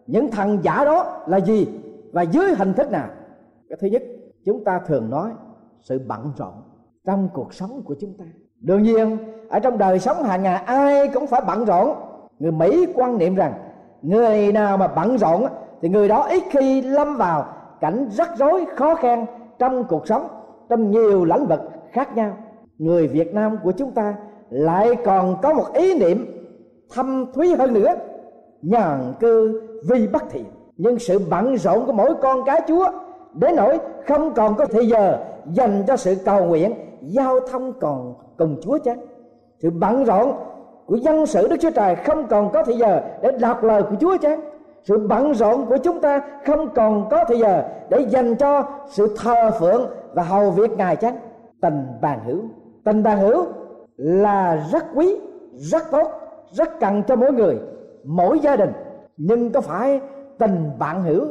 những 0.08 0.32
thằng 0.32 0.58
giả 0.62 0.86
đó 0.86 1.24
là 1.28 1.40
gì 1.40 1.68
và 2.12 2.22
dưới 2.22 2.56
hình 2.56 2.74
thức 2.74 2.92
nào? 2.92 3.08
Cái 3.70 3.78
thứ 3.82 3.88
nhất, 3.88 4.04
chúng 4.46 4.64
ta 4.64 4.80
thường 4.88 5.10
nói 5.10 5.32
sự 5.82 6.02
bận 6.08 6.32
rộn 6.38 6.54
trong 7.06 7.30
cuộc 7.34 7.54
sống 7.54 7.82
của 7.86 7.96
chúng 8.00 8.14
ta. 8.18 8.26
Đương 8.60 8.84
nhiên, 8.84 9.18
ở 9.50 9.60
trong 9.60 9.78
đời 9.78 10.00
sống 10.00 10.24
hàng 10.24 10.44
ngày, 10.44 10.56
ai 10.56 11.08
cũng 11.08 11.28
phải 11.28 11.42
bận 11.48 11.66
rộn. 11.66 11.96
Người 12.40 12.52
mỹ 12.52 12.88
quan 12.96 13.18
niệm 13.18 13.36
rằng, 13.36 13.54
người 14.02 14.52
nào 14.52 14.78
mà 14.78 14.88
bận 14.88 15.18
rộn 15.18 15.46
thì 15.82 15.90
người 15.90 16.08
đó 16.08 16.28
ít 16.30 16.44
khi 16.52 16.82
lâm 16.82 17.18
vào 17.18 17.46
cảnh 17.82 18.08
rắc 18.12 18.30
rối, 18.38 18.66
khó 18.76 18.96
khăn 18.96 19.26
trong 19.60 19.84
cuộc 19.84 20.08
sống, 20.08 20.28
trong 20.70 20.92
nhiều 20.92 21.26
lĩnh 21.26 21.46
vực 21.46 21.60
khác 21.92 22.16
nhau. 22.16 22.38
Người 22.78 23.08
việt 23.08 23.34
nam 23.34 23.58
của 23.64 23.72
chúng 23.72 23.92
ta 23.92 24.16
lại 24.54 24.96
còn 25.06 25.36
có 25.42 25.54
một 25.54 25.74
ý 25.74 26.00
niệm 26.00 26.26
thâm 26.94 27.26
thúy 27.34 27.56
hơn 27.56 27.74
nữa. 27.74 27.96
Nhàn 28.62 29.14
cư 29.20 29.62
vì 29.90 30.08
bất 30.08 30.24
thiện. 30.30 30.46
Nhưng 30.78 31.00
sự 31.00 31.20
bận 31.30 31.58
rộn 31.58 31.86
của 31.86 31.92
mỗi 31.92 32.16
con 32.22 32.44
cái 32.46 32.62
chúa, 32.68 32.86
đến 33.34 33.56
nỗi 33.56 33.80
không 34.08 34.34
còn 34.34 34.56
có 34.56 34.66
thời 34.66 34.88
giờ 34.88 35.18
dành 35.54 35.84
cho 35.88 35.98
sự 35.98 36.16
cầu 36.26 36.46
nguyện, 36.46 36.74
giao 37.02 37.40
thông 37.40 37.74
còn 37.80 38.14
cùng 38.38 38.58
chúa 38.62 38.78
chăng? 38.78 38.98
Sự 39.60 39.70
bận 39.70 40.04
rộn 40.04 40.32
của 40.86 40.96
dân 40.96 41.26
sự 41.26 41.48
đức 41.48 41.58
chúa 41.62 41.72
trời 41.72 41.96
không 41.96 42.28
còn 42.28 42.52
có 42.52 42.64
thời 42.64 42.78
giờ 42.78 43.02
để 43.22 43.32
đọc 43.32 43.64
lời 43.64 43.84
của 43.84 43.96
chúa 44.00 44.18
chăng? 44.18 44.40
Sự 44.84 45.08
bận 45.08 45.34
rộn 45.34 45.66
của 45.66 45.78
chúng 45.78 46.02
ta 46.02 46.22
không 46.46 46.70
còn 46.76 47.10
có 47.10 47.26
thời 47.28 47.40
giờ 47.40 47.64
để 47.90 48.06
dành 48.10 48.36
cho 48.36 48.64
sự 48.90 49.16
thờ 49.24 49.52
phượng 49.60 49.90
và 50.14 50.24
hầu 50.24 50.52
việc 50.52 50.72
ngài 50.72 50.96
chăng? 50.96 51.16
Tình 51.62 51.86
bàn 52.02 52.20
hữu. 52.26 52.40
Tình 52.84 53.04
bàn 53.04 53.20
hữu 53.20 53.46
là 53.98 54.68
rất 54.72 54.86
quý, 54.96 55.16
rất 55.54 55.84
tốt, 55.92 56.08
rất 56.52 56.80
cần 56.80 57.04
cho 57.08 57.16
mỗi 57.16 57.34
người, 57.34 57.60
mỗi 58.04 58.40
gia 58.40 58.56
đình 58.56 58.72
nhưng 59.18 59.52
có 59.52 59.62
phải 59.62 60.02
tình 60.38 60.72
bạn 60.80 61.04
hữu 61.04 61.26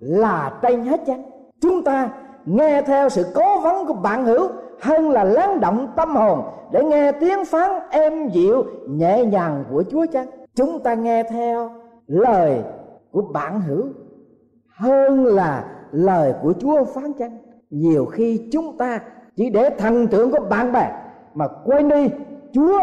là 0.00 0.58
trên 0.62 0.84
hết 0.84 1.00
chăng 1.06 1.22
chúng 1.60 1.84
ta 1.84 2.10
nghe 2.46 2.82
theo 2.82 3.08
sự 3.08 3.26
cố 3.34 3.60
vấn 3.60 3.86
của 3.86 3.94
bạn 3.94 4.24
hữu 4.24 4.48
hơn 4.80 5.10
là 5.10 5.24
lắng 5.24 5.60
động 5.60 5.92
tâm 5.96 6.16
hồn 6.16 6.42
để 6.72 6.84
nghe 6.84 7.12
tiếng 7.12 7.44
phán 7.44 7.70
êm 7.90 8.28
dịu, 8.28 8.64
nhẹ 8.88 9.24
nhàng 9.24 9.64
của 9.70 9.84
Chúa 9.90 10.06
chăng? 10.12 10.26
Chúng 10.54 10.82
ta 10.82 10.94
nghe 10.94 11.22
theo 11.22 11.70
lời 12.06 12.62
của 13.10 13.22
bạn 13.22 13.60
hữu 13.60 13.86
hơn 14.68 15.24
là 15.24 15.64
lời 15.90 16.34
của 16.42 16.52
Chúa 16.60 16.84
phán 16.84 17.12
chăng? 17.12 17.38
Nhiều 17.70 18.06
khi 18.06 18.48
chúng 18.52 18.78
ta 18.78 19.00
chỉ 19.36 19.50
để 19.50 19.70
thần 19.70 20.06
tượng 20.06 20.30
của 20.30 20.40
bạn 20.50 20.72
bè 20.72 20.90
mà 21.34 21.48
quên 21.64 21.88
đi, 21.88 22.10
Chúa 22.52 22.78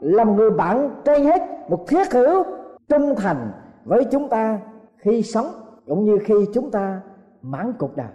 là 0.00 0.24
người 0.24 0.50
bạn 0.50 0.90
trên 1.04 1.24
hết 1.24 1.42
một 1.68 1.88
thiết 1.88 2.12
hữu 2.12 2.44
trung 2.88 3.14
thành 3.16 3.50
với 3.84 4.04
chúng 4.04 4.28
ta 4.28 4.58
khi 4.96 5.22
sống, 5.22 5.46
cũng 5.86 6.04
như 6.04 6.18
khi 6.24 6.34
chúng 6.54 6.70
ta 6.70 7.00
mãn 7.42 7.72
cuộc 7.78 7.96
đời. 7.96 8.06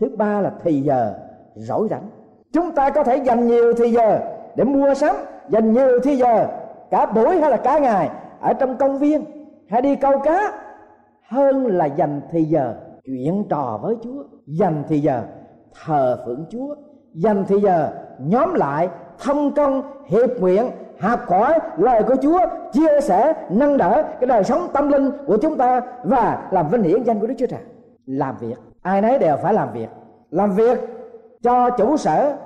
Thứ 0.00 0.08
ba 0.16 0.40
là 0.40 0.52
thì 0.62 0.80
giờ 0.80 1.14
rỗi 1.54 1.88
rảnh 1.90 2.08
chúng 2.52 2.72
ta 2.72 2.90
có 2.90 3.04
thể 3.04 3.16
dành 3.16 3.46
nhiều 3.46 3.72
thì 3.76 3.90
giờ 3.90 4.20
để 4.56 4.64
mua 4.64 4.94
sắm, 4.94 5.16
dành 5.48 5.72
nhiều 5.72 6.00
thì 6.02 6.16
giờ 6.16 6.46
cả 6.90 7.06
buổi 7.06 7.40
hay 7.40 7.50
là 7.50 7.56
cả 7.56 7.78
ngày 7.78 8.10
ở 8.40 8.52
trong 8.52 8.76
công 8.76 8.98
viên 8.98 9.24
hay 9.68 9.82
đi 9.82 9.96
câu 9.96 10.18
cá, 10.18 10.52
hơn 11.28 11.66
là 11.66 11.84
dành 11.84 12.20
thì 12.30 12.44
giờ 12.44 12.74
chuyện 13.04 13.44
trò 13.50 13.78
với 13.82 13.96
Chúa, 14.02 14.22
dành 14.46 14.82
thì 14.88 14.98
giờ 14.98 15.22
thờ 15.84 16.22
phượng 16.26 16.46
Chúa, 16.50 16.74
dành 17.14 17.44
thì 17.48 17.60
giờ 17.60 17.90
nhóm 18.18 18.54
lại 18.54 18.88
thông 19.20 19.54
công 19.54 19.82
hiệp 20.06 20.30
nguyện, 20.40 20.70
học 21.00 21.20
hỏi 21.28 21.58
lời 21.76 22.02
của 22.02 22.16
Chúa, 22.22 22.40
chia 22.72 23.00
sẻ, 23.00 23.34
nâng 23.50 23.76
đỡ 23.76 24.02
cái 24.20 24.26
đời 24.26 24.44
sống 24.44 24.68
tâm 24.72 24.88
linh 24.88 25.10
của 25.26 25.36
chúng 25.42 25.56
ta 25.56 25.80
và 26.04 26.48
làm 26.50 26.68
vinh 26.68 26.82
hiển 26.82 27.02
danh 27.02 27.20
của 27.20 27.26
Đức 27.26 27.34
Chúa 27.38 27.46
Trời. 27.46 27.60
Làm 28.06 28.36
việc. 28.40 28.58
Ai 28.82 29.00
nấy 29.00 29.18
đều 29.18 29.36
phải 29.42 29.54
làm 29.54 29.72
việc. 29.72 29.88
Làm 30.30 30.54
việc 30.54 30.78
cho 31.42 31.70
chủ 31.70 31.96
sở, 31.96 32.36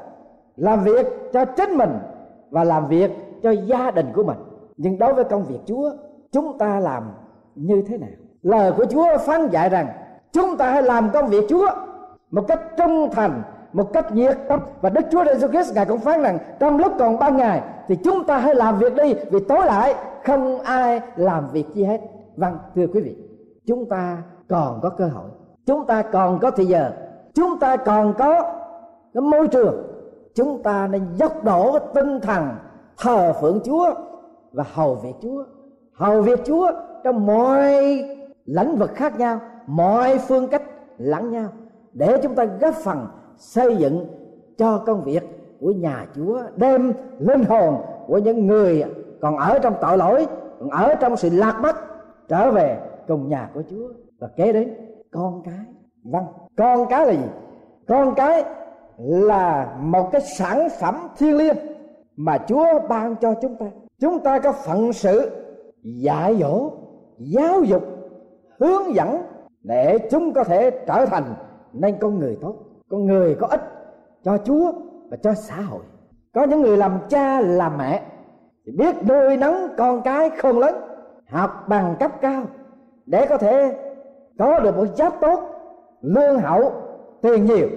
làm 0.57 0.85
việc 0.85 1.07
cho 1.33 1.45
chính 1.45 1.71
mình 1.71 1.99
và 2.51 2.65
làm 2.65 2.89
việc 2.89 3.11
cho 3.43 3.51
gia 3.51 3.91
đình 3.91 4.07
của 4.15 4.23
mình. 4.23 4.39
Nhưng 4.77 4.99
đối 4.99 5.15
với 5.15 5.25
công 5.25 5.45
việc 5.45 5.59
chúa, 5.67 5.91
chúng 6.33 6.59
ta 6.59 6.81
làm 6.81 7.13
như 7.55 7.83
thế 7.89 7.99
nào? 7.99 8.11
Lời 8.43 8.73
của 8.77 8.85
chúa 8.85 9.19
phán 9.19 9.49
dạy 9.49 9.69
rằng, 9.69 9.87
chúng 10.33 10.57
ta 10.57 10.71
hãy 10.71 10.83
làm 10.83 11.11
công 11.11 11.27
việc 11.27 11.45
chúa 11.49 11.67
một 12.31 12.45
cách 12.49 12.61
trung 12.77 13.09
thành 13.13 13.43
một 13.73 13.93
cách 13.93 14.13
nhiệt 14.13 14.39
tâm. 14.49 14.61
Và 14.81 14.91
đức 14.91 15.05
chúa 15.11 15.25
giêsu 15.25 15.49
christ 15.49 15.75
ngài 15.75 15.87
cũng 15.87 15.99
phán 15.99 16.23
rằng, 16.23 16.39
trong 16.61 16.79
lúc 16.79 16.93
còn 16.99 17.19
ban 17.19 17.37
ngày, 17.37 17.63
thì 17.89 17.97
chúng 17.97 18.25
ta 18.25 18.39
hãy 18.39 18.55
làm 18.55 18.79
việc 18.79 18.95
đi, 18.95 19.15
vì 19.31 19.41
tối 19.49 19.67
lại 19.67 19.95
không 20.25 20.61
ai 20.61 21.01
làm 21.17 21.49
việc 21.53 21.67
chi 21.75 21.85
hết. 21.85 22.01
Vâng 22.37 22.59
thưa 22.75 22.87
quý 22.87 23.01
vị, 23.01 23.17
chúng 23.67 23.89
ta 23.89 24.23
còn 24.49 24.81
có 24.83 24.89
cơ 24.89 25.07
hội. 25.07 25.31
Chúng 25.67 25.87
ta 25.87 26.03
còn 26.03 26.39
có 26.39 26.51
thời 26.51 26.67
giờ. 26.67 26.93
Chúng 27.35 27.59
ta 27.59 27.77
còn 27.77 28.15
có 28.19 28.43
cái 29.15 29.21
môi 29.21 29.49
trường. 29.49 29.83
Chúng 30.35 30.63
ta 30.63 30.87
nên 30.87 31.07
dốc 31.15 31.45
đổ 31.45 31.73
cái 31.73 31.89
tinh 31.95 32.21
thần, 32.21 32.49
thờ 32.99 33.33
phượng 33.41 33.61
Chúa 33.65 33.95
và 34.53 34.65
hầu 34.73 34.95
việc 34.95 35.15
Chúa. 35.23 35.45
Hầu 35.95 36.23
việc 36.23 36.41
Chúa 36.45 36.73
trong 37.05 37.27
mọi 37.27 37.75
lĩnh 38.47 38.77
vực 38.77 38.91
khác 38.95 39.19
nhau, 39.19 39.41
mọi 39.67 40.19
phương 40.19 40.49
cách 40.49 40.63
lẫn 40.99 41.31
nhau, 41.31 41.49
để 41.93 42.21
chúng 42.23 42.35
ta 42.35 42.45
góp 42.45 42.75
phần 42.75 43.07
xây 43.43 43.77
dựng 43.77 44.07
cho 44.59 44.79
công 44.79 45.05
việc 45.05 45.23
của 45.61 45.71
nhà 45.71 46.07
Chúa, 46.15 46.43
đem 46.57 46.93
linh 47.19 47.45
hồn 47.45 47.77
của 48.07 48.19
những 48.19 48.47
người 48.47 48.85
còn 49.21 49.37
ở 49.37 49.59
trong 49.59 49.75
tội 49.81 49.99
lỗi, 49.99 50.27
còn 50.59 50.71
ở 50.71 50.95
trong 50.95 51.17
sự 51.17 51.29
lạc 51.33 51.61
mất 51.63 51.77
trở 52.29 52.51
về 52.51 52.79
cùng 53.09 53.29
nhà 53.29 53.51
của 53.55 53.63
Chúa. 53.71 53.89
Và 54.19 54.29
kế 54.37 54.53
đến 54.53 54.75
con 55.11 55.43
cái 55.45 55.65
vâng 56.05 56.25
con 56.57 56.87
cái 56.89 57.07
là 57.07 57.13
gì? 57.13 57.29
Con 57.89 58.15
cái 58.15 58.45
là 58.99 59.77
một 59.81 60.09
cái 60.13 60.21
sản 60.21 60.69
phẩm 60.81 61.09
thiêng 61.19 61.37
liêng 61.37 61.57
mà 62.17 62.39
Chúa 62.49 62.67
ban 62.89 63.17
cho 63.17 63.35
chúng 63.43 63.57
ta. 63.57 63.67
Chúng 64.01 64.19
ta 64.19 64.39
có 64.39 64.53
phận 64.53 64.93
sự 64.93 65.31
dạy 65.83 66.37
dỗ, 66.41 66.71
giáo 67.19 67.63
dục, 67.63 67.83
hướng 68.61 68.95
dẫn 68.95 69.23
để 69.63 69.99
chúng 70.11 70.33
có 70.33 70.45
thể 70.45 70.71
trở 70.87 71.07
thành 71.07 71.35
nên 71.73 71.97
con 72.01 72.19
người 72.19 72.39
tốt 72.41 72.55
con 72.93 73.07
người 73.07 73.37
có 73.41 73.47
ích 73.47 73.61
cho 74.25 74.39
Chúa 74.45 74.73
và 75.11 75.17
cho 75.23 75.35
xã 75.35 75.57
hội. 75.57 75.81
Có 76.35 76.45
những 76.45 76.63
người 76.63 76.77
làm 76.77 76.99
cha, 77.09 77.41
làm 77.41 77.79
mẹ, 77.79 78.03
thì 78.67 78.73
biết 78.73 78.97
nuôi 79.09 79.37
nấng 79.37 79.69
con 79.77 80.03
cái 80.03 80.31
không 80.31 80.59
lớn, 80.59 80.75
học 81.29 81.51
bằng 81.69 81.97
cấp 82.01 82.13
cao, 82.21 82.43
để 83.07 83.27
có 83.27 83.39
thể 83.39 83.77
có 84.39 84.61
được 84.61 84.77
một 84.77 84.87
giáp 84.97 85.21
tốt, 85.21 85.41
lương 86.01 86.39
hậu, 86.39 86.73
tiền 87.23 87.45
nhiều. 87.45 87.69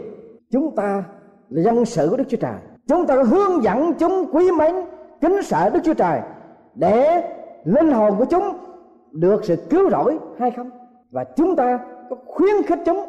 Chúng 0.52 0.76
ta 0.76 1.04
là 1.50 1.62
dân 1.62 1.86
sự 1.86 2.08
của 2.10 2.18
đức 2.18 2.24
chúa 2.28 2.38
trời. 2.38 2.56
Chúng 2.88 3.08
ta 3.08 3.16
hướng 3.16 3.64
dẫn 3.64 3.94
chúng, 3.94 4.26
quý 4.34 4.52
mến, 4.52 4.76
kính 5.22 5.44
sợ 5.44 5.70
đức 5.70 5.80
chúa 5.84 5.94
trời 5.94 6.22
để 6.76 7.24
linh 7.64 7.92
hồn 7.92 8.16
của 8.18 8.26
chúng 8.26 8.58
được 9.12 9.46
sự 9.46 9.56
cứu 9.70 9.90
rỗi 9.90 10.20
hay 10.40 10.52
không. 10.52 10.70
Và 11.12 11.24
chúng 11.24 11.56
ta 11.56 11.80
có 12.10 12.16
khuyến 12.26 12.64
khích 12.68 12.80
chúng 12.86 13.06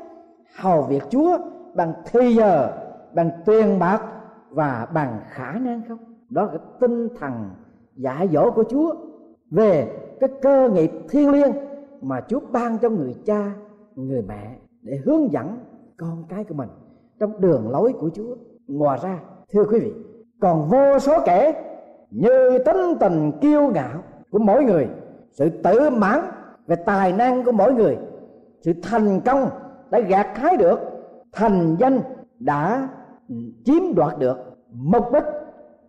hầu 0.56 0.82
việc 0.82 1.02
chúa 1.10 1.38
bằng 1.76 1.92
thi 2.04 2.34
giờ 2.34 2.70
bằng 3.14 3.30
tiền 3.46 3.78
bạc 3.78 4.02
và 4.50 4.88
bằng 4.94 5.20
khả 5.28 5.52
năng 5.52 5.82
không 5.88 5.98
đó 6.30 6.42
là 6.42 6.48
cái 6.48 6.60
tinh 6.80 7.08
thần 7.18 7.50
dạy 7.96 8.28
dỗ 8.32 8.50
của 8.50 8.64
chúa 8.68 8.94
về 9.50 9.98
cái 10.20 10.30
cơ 10.42 10.68
nghiệp 10.68 10.90
thiêng 11.10 11.30
liêng 11.30 11.52
mà 12.02 12.20
chúa 12.28 12.40
ban 12.52 12.78
cho 12.78 12.90
người 12.90 13.14
cha 13.24 13.52
người 13.94 14.22
mẹ 14.22 14.56
để 14.82 15.00
hướng 15.04 15.32
dẫn 15.32 15.58
con 15.96 16.24
cái 16.28 16.44
của 16.44 16.54
mình 16.54 16.68
trong 17.18 17.40
đường 17.40 17.70
lối 17.70 17.92
của 17.92 18.10
Chúa. 18.14 18.36
Ngoài 18.68 18.98
ra, 19.02 19.18
thưa 19.52 19.64
quý 19.64 19.80
vị, 19.80 19.92
còn 20.40 20.68
vô 20.68 20.98
số 20.98 21.12
kẻ 21.24 21.64
như 22.10 22.58
tính 22.58 22.94
tình 23.00 23.32
kiêu 23.40 23.70
ngạo 23.74 24.02
của 24.30 24.38
mỗi 24.38 24.64
người, 24.64 24.88
sự 25.32 25.48
tự 25.48 25.90
mãn 25.90 26.20
về 26.66 26.76
tài 26.76 27.12
năng 27.12 27.44
của 27.44 27.52
mỗi 27.52 27.72
người, 27.72 27.98
sự 28.60 28.72
thành 28.82 29.20
công 29.20 29.50
đã 29.90 30.00
gạt 30.00 30.26
hái 30.34 30.56
được, 30.56 30.78
thành 31.36 31.76
danh 31.78 32.00
đã 32.38 32.88
chiếm 33.64 33.94
đoạt 33.94 34.18
được, 34.18 34.38
mục 34.72 35.12
đích 35.12 35.24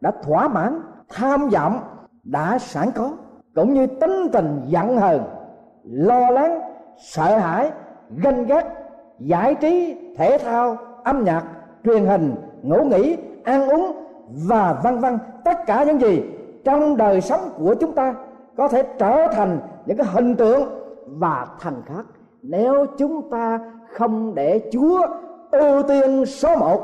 đã 0.02 0.12
thỏa 0.24 0.48
mãn, 0.48 0.82
tham 1.10 1.50
vọng 1.50 1.80
đã 2.24 2.60
sẵn 2.60 2.92
có, 2.96 3.12
cũng 3.56 3.74
như 3.74 3.88
tính 3.88 4.28
tình 4.34 4.62
giận 4.66 4.98
hờn, 4.98 5.22
lo 5.84 6.30
lắng, 6.30 6.60
sợ 6.98 7.38
hãi, 7.38 7.72
ganh 8.24 8.46
ghét, 8.46 8.64
giải 9.20 9.56
trí, 9.56 9.96
thể 10.18 10.38
thao, 10.38 10.78
âm 11.04 11.24
nhạc 11.24 11.44
truyền 11.84 12.06
hình 12.06 12.36
ngủ 12.62 12.84
nghỉ 12.84 13.18
ăn 13.44 13.70
uống 13.70 13.92
và 14.48 14.80
vân 14.84 14.98
vân. 14.98 15.18
Tất 15.44 15.58
cả 15.66 15.84
những 15.84 16.02
gì 16.02 16.24
trong 16.64 16.98
đời 16.98 17.22
sống 17.22 17.40
của 17.58 17.76
chúng 17.80 17.94
ta 17.94 18.16
có 18.58 18.68
thể 18.68 18.84
trở 19.00 19.28
thành 19.32 19.60
những 19.86 19.98
cái 19.98 20.08
hình 20.14 20.36
tượng 20.36 20.64
và 21.06 21.48
thành 21.60 21.82
khác 21.86 22.06
nếu 22.42 22.86
chúng 22.98 23.30
ta 23.30 23.60
không 23.92 24.36
để 24.36 24.70
Chúa 24.72 25.08
ưu 25.52 25.84
tiên 25.84 26.26
số 26.26 26.58
một 26.58 26.82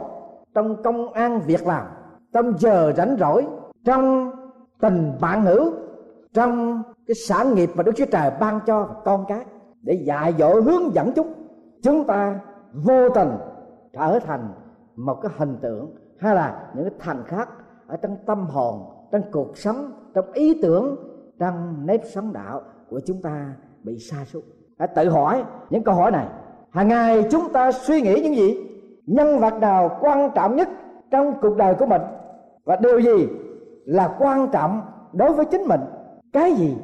trong 0.54 0.84
công 0.84 1.14
an 1.14 1.42
việc 1.42 1.68
làm 1.68 1.88
trong 2.34 2.58
giờ 2.58 2.94
rảnh 2.98 3.16
rỗi, 3.20 3.46
trong 3.86 4.32
tình 4.82 5.14
bạn 5.22 5.42
hữu, 5.42 5.74
trong 6.34 6.84
cái 7.08 7.16
sản 7.16 7.56
nghiệp 7.56 7.70
mà 7.76 7.84
Đức 7.84 7.92
Chúa 7.96 8.06
Trời 8.06 8.32
ban 8.40 8.60
cho 8.66 8.86
con 9.06 9.26
cái, 9.28 9.46
để 9.82 9.94
dạy 9.94 10.34
dỗ 10.40 10.62
hướng 10.62 10.94
dẫn 10.94 11.12
chúng. 11.16 11.34
Chúng 11.84 12.08
ta 12.08 12.40
vô 12.74 13.10
tình 13.10 13.30
trở 13.94 14.20
thành 14.20 14.54
một 14.96 15.20
cái 15.22 15.32
hình 15.38 15.58
tượng 15.62 15.96
hay 16.20 16.36
là 16.36 16.70
những 16.76 16.90
cái 16.90 17.00
thành 17.00 17.24
khác 17.26 17.50
ở 17.88 17.98
trong 17.98 18.18
tâm 18.26 18.46
hồn, 18.46 18.82
trong 19.12 19.22
cuộc 19.32 19.58
sống, 19.58 19.92
trong 20.14 20.32
ý 20.32 20.62
tưởng, 20.62 20.96
trong 21.40 21.86
nếp 21.86 22.02
sống 22.14 22.34
đạo 22.34 22.62
của 22.90 23.02
chúng 23.06 23.22
ta 23.22 23.54
bị 23.84 24.00
sa 24.00 24.18
sút. 24.26 24.44
Hãy 24.80 24.88
tự 24.96 25.10
hỏi 25.10 25.44
những 25.70 25.84
câu 25.84 25.96
hỏi 25.96 26.12
này 26.12 26.28
hàng 26.74 26.88
ngày 26.88 27.28
chúng 27.32 27.50
ta 27.54 27.72
suy 27.72 28.02
nghĩ 28.02 28.22
những 28.24 28.36
gì? 28.36 28.58
Nhân 29.06 29.40
vật 29.40 29.54
nào 29.54 29.98
quan 30.02 30.30
trọng 30.36 30.56
nhất 30.56 30.70
trong 31.12 31.34
cuộc 31.42 31.58
đời 31.58 31.76
của 31.76 31.86
mình? 31.86 32.02
Và 32.66 32.76
điều 32.76 33.00
gì 33.00 33.28
là 33.86 34.16
quan 34.20 34.48
trọng 34.52 34.82
đối 35.14 35.34
với 35.34 35.46
chính 35.46 35.62
mình? 35.62 35.82
Cái 36.34 36.54
gì 36.54 36.78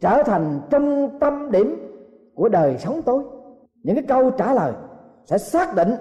trở 0.00 0.22
thành 0.22 0.60
trung 0.70 1.10
tâm 1.20 1.50
điểm 1.50 1.76
của 2.34 2.48
đời 2.48 2.78
sống 2.78 3.02
tôi 3.02 3.24
những 3.82 3.96
cái 3.96 4.04
câu 4.08 4.30
trả 4.30 4.52
lời 4.52 4.72
sẽ 5.24 5.38
xác 5.38 5.74
định 5.74 5.94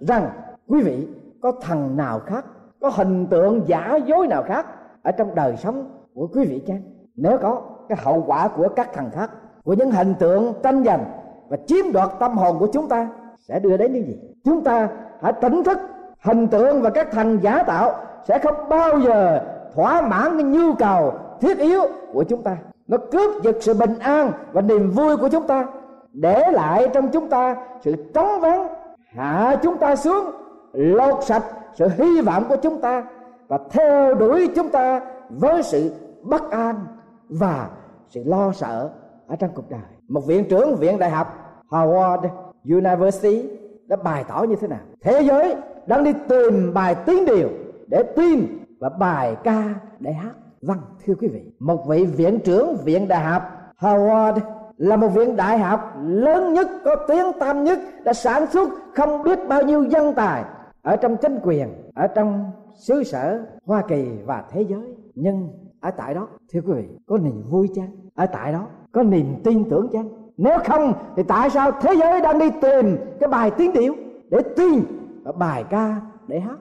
rằng 0.00 0.30
quý 0.68 0.82
vị 0.82 1.08
có 1.42 1.52
thần 1.62 1.96
nào 1.96 2.20
khác, 2.26 2.44
có 2.80 2.90
hình 2.94 3.26
tượng 3.26 3.62
giả 3.66 3.98
dối 4.06 4.26
nào 4.26 4.42
khác 4.42 4.66
ở 5.02 5.12
trong 5.12 5.34
đời 5.34 5.56
sống 5.56 5.90
của 6.14 6.28
quý 6.34 6.44
vị 6.44 6.62
chăng? 6.66 6.82
Nếu 7.16 7.38
có, 7.42 7.62
cái 7.88 7.98
hậu 8.02 8.24
quả 8.26 8.48
của 8.48 8.68
các 8.68 8.92
thần 8.92 9.10
khác, 9.10 9.30
của 9.64 9.72
những 9.72 9.90
hình 9.90 10.14
tượng 10.18 10.52
tranh 10.62 10.84
giành 10.84 11.04
và 11.48 11.56
chiếm 11.66 11.92
đoạt 11.92 12.08
tâm 12.18 12.36
hồn 12.36 12.58
của 12.58 12.66
chúng 12.66 12.88
ta 12.88 13.08
sẽ 13.38 13.58
đưa 13.58 13.76
đến 13.76 13.92
những 13.92 14.06
gì? 14.06 14.16
Chúng 14.44 14.64
ta 14.64 14.88
hãy 15.22 15.32
tỉnh 15.32 15.64
thức, 15.64 15.78
hình 16.20 16.48
tượng 16.48 16.82
và 16.82 16.90
các 16.90 17.08
thành 17.12 17.38
giả 17.42 17.62
tạo 17.62 17.92
sẽ 18.28 18.38
không 18.38 18.68
bao 18.68 19.00
giờ 19.00 19.40
thỏa 19.74 20.00
mãn 20.00 20.38
cái 20.38 20.42
nhu 20.42 20.74
cầu 20.74 21.12
thiết 21.40 21.58
yếu 21.58 21.82
của 22.12 22.24
chúng 22.24 22.42
ta. 22.42 22.56
Nó 22.88 22.96
cướp 23.12 23.42
giật 23.42 23.56
sự 23.60 23.74
bình 23.74 23.98
an 23.98 24.32
và 24.52 24.60
niềm 24.60 24.90
vui 24.90 25.16
của 25.16 25.28
chúng 25.28 25.46
ta, 25.46 25.66
để 26.12 26.50
lại 26.52 26.88
trong 26.94 27.08
chúng 27.08 27.28
ta 27.28 27.56
sự 27.80 27.94
trống 28.14 28.40
vắng, 28.40 28.68
hạ 29.14 29.56
chúng 29.62 29.76
ta 29.76 29.96
xuống, 29.96 30.30
lột 30.72 31.24
sạch 31.24 31.42
sự 31.74 31.88
hy 31.88 32.20
vọng 32.20 32.44
của 32.48 32.56
chúng 32.56 32.80
ta 32.80 33.04
và 33.48 33.58
theo 33.70 34.14
đuổi 34.14 34.48
chúng 34.56 34.68
ta 34.68 35.00
với 35.28 35.62
sự 35.62 35.92
bất 36.22 36.50
an 36.50 36.86
và 37.28 37.68
sự 38.08 38.22
lo 38.26 38.52
sợ 38.52 38.90
ở 39.28 39.36
trong 39.36 39.50
cuộc 39.54 39.70
đời 39.70 39.93
một 40.08 40.20
viện 40.26 40.44
trưởng 40.48 40.76
viện 40.76 40.98
đại 40.98 41.10
học, 41.10 41.26
Harvard 41.70 42.24
University, 42.64 43.48
đã 43.86 43.96
bày 43.96 44.24
tỏ 44.28 44.42
như 44.42 44.56
thế 44.56 44.68
nào? 44.68 44.80
Thế 45.00 45.22
giới 45.22 45.56
đang 45.86 46.04
đi 46.04 46.12
tìm 46.28 46.74
bài 46.74 46.96
tiếng 47.06 47.24
điều 47.24 47.48
để 47.86 48.02
tin 48.16 48.46
và 48.80 48.88
bài 48.88 49.36
ca 49.44 49.74
để 50.00 50.12
hát. 50.12 50.32
Vâng 50.62 50.78
thưa 51.04 51.14
quý 51.14 51.28
vị, 51.28 51.52
một 51.58 51.86
vị 51.88 52.04
viện 52.04 52.38
trưởng, 52.44 52.76
viện 52.84 53.08
đại 53.08 53.24
học, 53.24 53.42
Harvard 53.76 54.38
là 54.76 54.96
một 54.96 55.08
viện 55.08 55.36
đại 55.36 55.58
học 55.58 55.80
lớn 56.04 56.52
nhất, 56.52 56.68
có 56.84 56.96
tiếng 57.08 57.26
tam 57.40 57.64
nhất, 57.64 57.78
đã 58.04 58.12
sản 58.12 58.46
xuất 58.46 58.68
không 58.94 59.22
biết 59.22 59.38
bao 59.48 59.62
nhiêu 59.62 59.82
dân 59.82 60.14
tài 60.14 60.44
ở 60.82 60.96
trong 60.96 61.16
chính 61.16 61.38
quyền, 61.42 61.68
ở 61.94 62.06
trong 62.06 62.50
xứ 62.74 63.04
sở 63.04 63.44
Hoa 63.66 63.82
Kỳ 63.88 64.08
và 64.26 64.44
thế 64.50 64.62
giới. 64.62 64.96
Nhưng 65.14 65.48
ở 65.80 65.90
tại 65.90 66.14
đó, 66.14 66.28
thưa 66.52 66.60
quý 66.60 66.72
vị, 66.72 66.88
có 67.06 67.18
niềm 67.18 67.42
vui 67.50 67.68
chăng? 67.74 67.90
Ở 68.14 68.26
tại 68.26 68.52
đó 68.52 68.66
có 68.94 69.02
niềm 69.02 69.34
tin 69.44 69.70
tưởng 69.70 69.88
chăng? 69.92 70.08
Nếu 70.36 70.58
không, 70.64 70.94
thì 71.16 71.22
tại 71.22 71.50
sao 71.50 71.70
thế 71.80 71.94
giới 71.94 72.20
đang 72.20 72.38
đi 72.38 72.50
tìm 72.50 72.96
cái 73.20 73.28
bài 73.28 73.50
tiếng 73.50 73.72
điệu 73.72 73.94
để 74.30 74.38
tin 74.56 74.80
và 75.24 75.32
bài 75.32 75.64
ca 75.70 75.96
để 76.26 76.40
hát? 76.40 76.56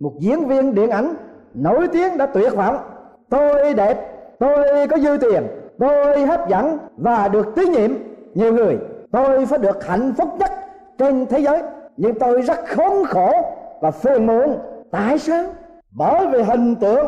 Một 0.00 0.12
diễn 0.18 0.48
viên 0.48 0.74
điện 0.74 0.90
ảnh 0.90 1.14
nổi 1.54 1.88
tiếng 1.92 2.18
đã 2.18 2.26
tuyệt 2.26 2.54
vọng. 2.56 2.76
Tôi 3.28 3.74
đẹp, 3.74 3.98
tôi 4.38 4.88
có 4.88 4.98
dư 4.98 5.16
tiền, 5.20 5.42
tôi 5.78 6.26
hấp 6.26 6.48
dẫn 6.48 6.78
và 6.96 7.28
được 7.28 7.46
tín 7.56 7.72
nhiệm. 7.72 7.90
Nhiều 8.34 8.52
người, 8.52 8.78
tôi 9.12 9.46
phải 9.46 9.58
được 9.58 9.86
hạnh 9.86 10.12
phúc 10.18 10.28
nhất 10.38 10.50
trên 10.98 11.26
thế 11.26 11.38
giới. 11.38 11.62
Nhưng 11.96 12.18
tôi 12.18 12.40
rất 12.40 12.58
khốn 12.66 13.04
khổ 13.04 13.32
và 13.80 13.90
phiền 13.90 14.26
muộn. 14.26 14.58
Tại 14.90 15.18
sao? 15.18 15.44
Bởi 15.90 16.26
vì 16.26 16.42
hình 16.42 16.74
tượng 16.74 17.06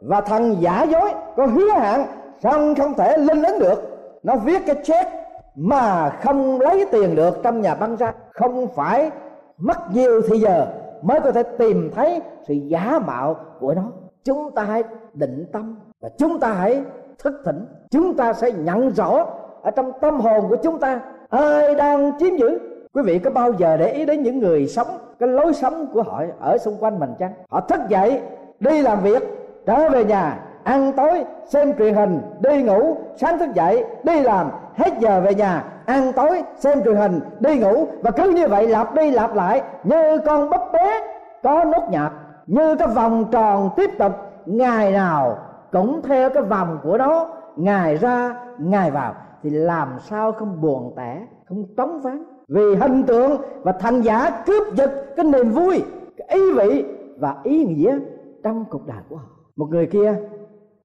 và 0.00 0.20
thần 0.20 0.56
giả 0.60 0.82
dối 0.82 1.10
có 1.36 1.46
hứa 1.46 1.70
hạn 1.70 2.06
song 2.42 2.74
không 2.74 2.94
thể 2.94 3.16
linh 3.16 3.42
ứng 3.42 3.58
được 3.58 3.91
nó 4.22 4.36
viết 4.36 4.62
cái 4.66 4.76
chết 4.84 5.08
mà 5.54 6.10
không 6.10 6.60
lấy 6.60 6.86
tiền 6.92 7.14
được 7.14 7.42
trong 7.42 7.60
nhà 7.60 7.74
băng 7.74 7.96
ra 7.96 8.12
không 8.32 8.68
phải 8.74 9.10
mất 9.58 9.78
nhiều 9.92 10.22
thì 10.28 10.38
giờ 10.38 10.66
mới 11.02 11.20
có 11.20 11.32
thể 11.32 11.42
tìm 11.42 11.90
thấy 11.94 12.20
sự 12.48 12.54
giả 12.54 12.98
mạo 13.06 13.36
của 13.60 13.74
nó. 13.74 13.82
Chúng 14.24 14.50
ta 14.50 14.62
hãy 14.62 14.82
định 15.14 15.46
tâm 15.52 15.76
và 16.00 16.08
chúng 16.18 16.40
ta 16.40 16.52
hãy 16.52 16.82
thức 17.18 17.42
tỉnh. 17.44 17.66
Chúng 17.90 18.14
ta 18.14 18.32
sẽ 18.32 18.52
nhận 18.52 18.90
rõ 18.90 19.26
ở 19.62 19.70
trong 19.70 19.92
tâm 20.00 20.20
hồn 20.20 20.48
của 20.48 20.56
chúng 20.56 20.78
ta 20.78 21.00
ai 21.30 21.74
đang 21.74 22.12
chiếm 22.18 22.36
giữ. 22.36 22.58
Quý 22.94 23.02
vị 23.02 23.18
có 23.18 23.30
bao 23.30 23.52
giờ 23.52 23.76
để 23.76 23.92
ý 23.92 24.04
đến 24.04 24.22
những 24.22 24.38
người 24.38 24.66
sống, 24.66 24.86
cái 25.18 25.28
lối 25.28 25.54
sống 25.54 25.86
của 25.92 26.02
họ 26.02 26.22
ở 26.40 26.58
xung 26.58 26.76
quanh 26.80 26.98
mình 26.98 27.10
chăng? 27.18 27.32
Họ 27.50 27.60
thức 27.60 27.80
dậy, 27.88 28.20
đi 28.60 28.82
làm 28.82 29.02
việc, 29.02 29.22
trở 29.66 29.88
về 29.88 30.04
nhà 30.04 30.38
ăn 30.64 30.92
tối, 30.96 31.24
xem 31.46 31.76
truyền 31.78 31.94
hình, 31.94 32.20
đi 32.40 32.62
ngủ, 32.62 32.96
sáng 33.16 33.38
thức 33.38 33.54
dậy, 33.54 33.84
đi 34.04 34.20
làm. 34.20 34.50
Hết 34.74 34.98
giờ 34.98 35.20
về 35.20 35.34
nhà, 35.34 35.64
ăn 35.86 36.12
tối, 36.12 36.42
xem 36.56 36.84
truyền 36.84 36.96
hình, 36.96 37.20
đi 37.40 37.58
ngủ. 37.58 37.86
Và 38.02 38.10
cứ 38.10 38.30
như 38.30 38.48
vậy 38.48 38.68
lặp 38.68 38.94
đi 38.94 39.10
lặp 39.10 39.34
lại, 39.34 39.62
như 39.84 40.18
con 40.26 40.50
búp 40.50 40.60
bế 40.72 41.00
có 41.42 41.64
nốt 41.64 41.82
nhạc, 41.90 42.10
như 42.46 42.74
cái 42.76 42.88
vòng 42.88 43.24
tròn 43.30 43.70
tiếp 43.76 43.90
tục. 43.98 44.12
Ngày 44.46 44.92
nào 44.92 45.38
cũng 45.72 46.02
theo 46.02 46.30
cái 46.30 46.42
vòng 46.42 46.78
của 46.82 46.98
nó, 46.98 47.26
ngày 47.56 47.96
ra, 47.96 48.34
ngày 48.58 48.90
vào. 48.90 49.14
Thì 49.42 49.50
làm 49.50 49.88
sao 49.98 50.32
không 50.32 50.60
buồn 50.60 50.94
tẻ, 50.96 51.26
không 51.48 51.64
trống 51.76 52.00
vắng? 52.00 52.24
Vì 52.48 52.74
hình 52.74 53.02
tượng 53.02 53.40
và 53.62 53.72
thành 53.72 54.00
giả 54.00 54.42
cướp 54.46 54.74
giật 54.74 54.90
cái 55.16 55.24
niềm 55.24 55.50
vui, 55.50 55.84
cái 56.16 56.28
ý 56.30 56.52
vị 56.52 56.84
và 57.18 57.36
ý 57.42 57.64
nghĩa 57.64 57.98
trong 58.44 58.64
cuộc 58.70 58.86
đời 58.86 58.98
của 59.08 59.16
họ. 59.16 59.24
Một 59.56 59.66
người 59.70 59.86
kia 59.86 60.14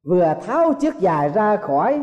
vừa 0.08 0.34
tháo 0.48 0.74
chiếc 0.74 1.00
dài 1.00 1.30
ra 1.30 1.56
khỏi 1.56 1.93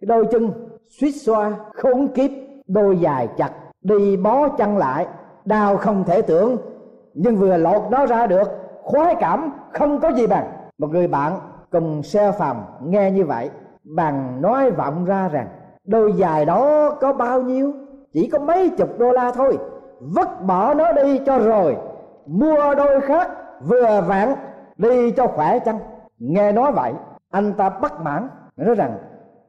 cái 0.00 0.06
đôi 0.06 0.26
chân 0.30 0.52
suýt 0.88 1.10
xoa 1.10 1.52
khốn 1.74 2.08
kiếp, 2.08 2.30
đôi 2.66 2.98
dài 2.98 3.28
chặt, 3.36 3.50
đi 3.82 4.16
bó 4.16 4.48
chân 4.48 4.76
lại, 4.76 5.06
đau 5.44 5.76
không 5.76 6.04
thể 6.04 6.22
tưởng. 6.22 6.56
Nhưng 7.14 7.36
vừa 7.36 7.56
lột 7.56 7.82
nó 7.90 8.06
ra 8.06 8.26
được, 8.26 8.48
khoái 8.82 9.14
cảm, 9.14 9.52
không 9.72 10.00
có 10.00 10.12
gì 10.12 10.26
bằng. 10.26 10.52
Một 10.78 10.90
người 10.90 11.08
bạn 11.08 11.38
cùng 11.70 12.02
xe 12.02 12.32
phòng 12.38 12.64
nghe 12.84 13.10
như 13.10 13.24
vậy 13.24 13.50
bằng 13.96 14.42
nói 14.42 14.70
vọng 14.70 15.04
ra 15.04 15.28
rằng, 15.28 15.48
đôi 15.84 16.12
dài 16.12 16.44
đó 16.44 16.90
có 17.00 17.12
bao 17.12 17.42
nhiêu? 17.42 17.72
Chỉ 18.12 18.28
có 18.32 18.38
mấy 18.38 18.68
chục 18.68 18.98
đô 18.98 19.12
la 19.12 19.32
thôi, 19.34 19.58
vứt 20.00 20.28
bỏ 20.46 20.74
nó 20.74 20.92
đi 20.92 21.20
cho 21.26 21.38
rồi, 21.38 21.76
mua 22.26 22.74
đôi 22.74 23.00
khác, 23.00 23.30
vừa 23.60 24.00
vặn 24.00 24.34
đi 24.76 25.10
cho 25.10 25.26
khỏe 25.26 25.58
chăng? 25.58 25.78
Nghe 26.18 26.52
nói 26.52 26.72
vậy 26.72 26.92
anh 27.30 27.52
ta 27.52 27.68
bất 27.68 28.00
mãn. 28.00 28.28
Nói 28.56 28.74
rằng, 28.74 28.98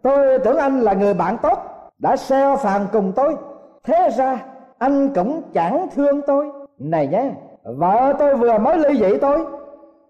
tôi 0.02 0.40
tưởng 0.40 0.58
anh 0.58 0.80
là 0.80 0.94
người 0.94 1.14
bạn 1.14 1.38
tốt, 1.38 1.60
đã 2.00 2.16
xeo 2.16 2.56
phàn 2.56 2.82
cùng 2.94 3.12
tôi. 3.16 3.36
Thế 3.84 4.10
ra, 4.18 4.38
anh 4.78 5.10
cũng 5.10 5.42
chẳng 5.54 5.88
thương 5.96 6.22
tôi. 6.28 6.52
Này 6.80 7.08
nhé, 7.08 7.32
vợ 7.64 8.14
tôi 8.20 8.36
vừa 8.36 8.58
mới 8.58 8.78
ly 8.78 9.00
dị 9.00 9.18
tôi. 9.18 9.46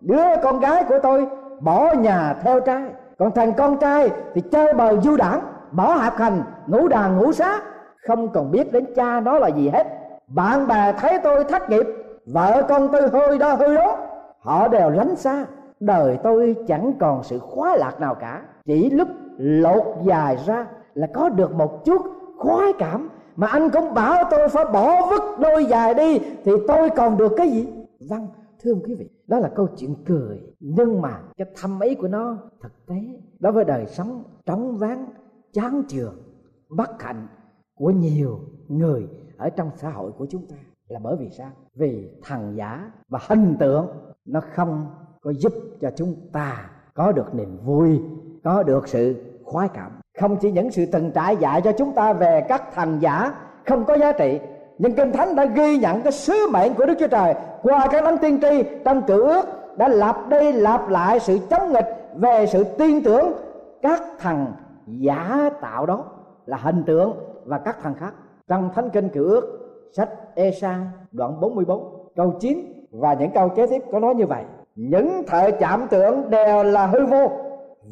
Đứa 0.02 0.24
con 0.44 0.60
gái 0.60 0.84
của 0.90 1.00
tôi 1.04 1.28
bỏ 1.60 1.94
nhà 1.94 2.36
theo 2.42 2.60
trai. 2.60 2.84
Còn 3.20 3.32
thằng 3.32 3.54
con 3.54 3.78
trai 3.78 4.10
thì 4.34 4.42
chơi 4.42 4.74
bời 4.74 4.98
du 5.02 5.18
đảng, 5.18 5.42
bỏ 5.72 5.94
học 5.94 6.14
hành, 6.18 6.44
ngủ 6.68 6.88
đàn 6.88 7.18
ngủ 7.18 7.32
xá. 7.32 7.60
Không 8.08 8.28
còn 8.28 8.52
biết 8.52 8.72
đến 8.72 8.86
cha 8.96 9.20
nó 9.20 9.40
là 9.40 9.48
gì 9.48 9.70
hết. 9.70 9.88
Bạn 10.28 10.68
bè 10.68 10.94
thấy 10.94 11.20
tôi 11.24 11.44
thất 11.44 11.70
nghiệp, 11.70 11.86
vợ 12.34 12.64
con 12.70 12.88
tôi 12.92 13.10
hơi 13.10 13.38
đó 13.38 13.54
hơi 13.54 13.76
đó. 13.76 13.98
Họ 14.40 14.68
đều 14.68 14.90
lánh 14.90 15.16
xa 15.16 15.46
đời 15.82 16.18
tôi 16.24 16.56
chẳng 16.68 16.94
còn 17.00 17.24
sự 17.24 17.40
khoái 17.40 17.78
lạc 17.78 18.00
nào 18.00 18.16
cả. 18.16 18.44
Chỉ 18.66 18.90
lúc 18.90 19.08
lột 19.38 19.84
dài 20.06 20.38
ra 20.46 20.68
là 20.94 21.08
có 21.14 21.30
được 21.30 21.54
một 21.54 21.86
chút 21.86 22.02
khoái 22.38 22.74
cảm. 22.80 23.10
Mà 23.36 23.48
anh 23.48 23.70
cũng 23.70 23.94
bảo 23.94 24.24
tôi 24.32 24.50
phải 24.50 24.66
bỏ 24.74 25.10
vứt 25.10 25.22
đôi 25.40 25.66
dài 25.66 25.94
đi, 25.94 26.20
thì 26.20 26.52
tôi 26.68 26.90
còn 26.90 27.18
được 27.18 27.34
cái 27.38 27.50
gì? 27.50 27.68
Vâng 28.10 28.28
thưa 28.64 28.74
quý 28.74 28.96
vị, 28.96 29.10
đó 29.28 29.40
là 29.40 29.50
câu 29.56 29.68
chuyện 29.78 29.96
cười. 30.06 30.42
Nhưng 30.60 31.02
mà 31.02 31.20
cái 31.38 31.48
thâm 31.62 31.80
ý 31.80 31.96
của 31.96 32.08
nó 32.08 32.38
thực 32.62 32.86
tế. 32.86 32.96
Đối 33.40 33.54
với 33.54 33.66
đời 33.66 33.86
sống 33.86 34.24
trống 34.46 34.78
vắng 34.78 35.06
chán 35.54 35.84
trường 35.88 36.14
bất 36.70 37.02
hạnh 37.02 37.28
của 37.76 37.90
nhiều 37.90 38.40
người 38.68 39.08
ở 39.38 39.50
trong 39.50 39.70
xã 39.76 39.90
hội 39.90 40.12
của 40.12 40.26
chúng 40.30 40.48
ta, 40.48 40.56
là 40.88 41.00
bởi 41.04 41.16
vì 41.20 41.30
sao? 41.30 41.50
Vì 41.76 42.10
thằng 42.24 42.54
giả 42.56 42.92
và 43.10 43.20
hình 43.30 43.56
tượng 43.60 43.88
nó 44.26 44.42
không 44.56 44.86
có 45.24 45.32
giúp 45.32 45.54
cho 45.82 45.90
chúng 45.96 46.16
ta 46.34 46.70
có 46.94 47.12
được 47.12 47.36
niềm 47.36 47.58
vui, 47.64 48.02
có 48.44 48.64
được 48.64 48.88
sự 48.88 49.16
khoái 49.44 49.70
cảm. 49.74 49.92
Không 50.20 50.38
chỉ 50.38 50.52
những 50.52 50.72
sự 50.72 50.86
từng 50.92 51.12
trải 51.12 51.38
dạy 51.38 51.62
cho 51.62 51.72
chúng 51.72 51.92
ta 51.92 52.14
về 52.14 52.46
các 52.48 52.64
thành 52.74 53.00
giả 53.00 53.34
không 53.68 53.86
có 53.86 53.98
giá 53.98 54.12
trị, 54.12 54.40
nhưng 54.78 54.96
kinh 54.96 55.12
thánh 55.12 55.36
đã 55.36 55.46
ghi 55.46 55.78
nhận 55.78 56.02
cái 56.02 56.12
sứ 56.12 56.48
mệnh 56.52 56.74
của 56.74 56.86
đức 56.86 56.94
chúa 57.00 57.08
trời 57.08 57.34
qua 57.64 57.88
các 57.92 58.04
đấng 58.04 58.18
tiên 58.18 58.40
tri 58.42 58.64
trong 58.86 59.02
cựu 59.08 59.28
ước 59.28 59.46
đã 59.78 59.88
lặp 59.88 60.30
đi 60.30 60.52
lặp 60.52 60.90
lại 60.90 61.20
sự 61.20 61.40
chống 61.50 61.74
nghịch 61.74 61.88
về 62.16 62.46
sự 62.46 62.64
tin 62.64 63.04
tưởng 63.04 63.34
các 63.82 64.02
thằng 64.20 64.54
giả 64.88 65.50
tạo 65.62 65.86
đó 65.86 66.06
là 66.46 66.58
hình 66.58 66.84
tượng 66.84 67.14
và 67.46 67.58
các 67.58 67.78
thằng 67.82 67.94
khác. 67.94 68.14
Trong 68.48 68.70
thánh 68.76 68.90
kinh 68.90 69.10
cựu 69.10 69.26
ước, 69.26 69.60
sách 69.92 70.10
Esa 70.36 70.80
đoạn 71.12 71.40
44 71.40 72.08
câu 72.16 72.34
9 72.40 72.88
và 72.92 73.14
những 73.14 73.32
câu 73.34 73.50
kế 73.50 73.68
tiếp 73.68 73.84
có 73.92 74.00
nói 74.00 74.16
như 74.16 74.26
vậy 74.26 74.44
những 74.76 75.24
thợ 75.28 75.52
chạm 75.60 75.88
tượng 75.88 76.30
đều 76.30 76.64
là 76.64 76.86
hư 76.86 77.06
vô. 77.06 77.32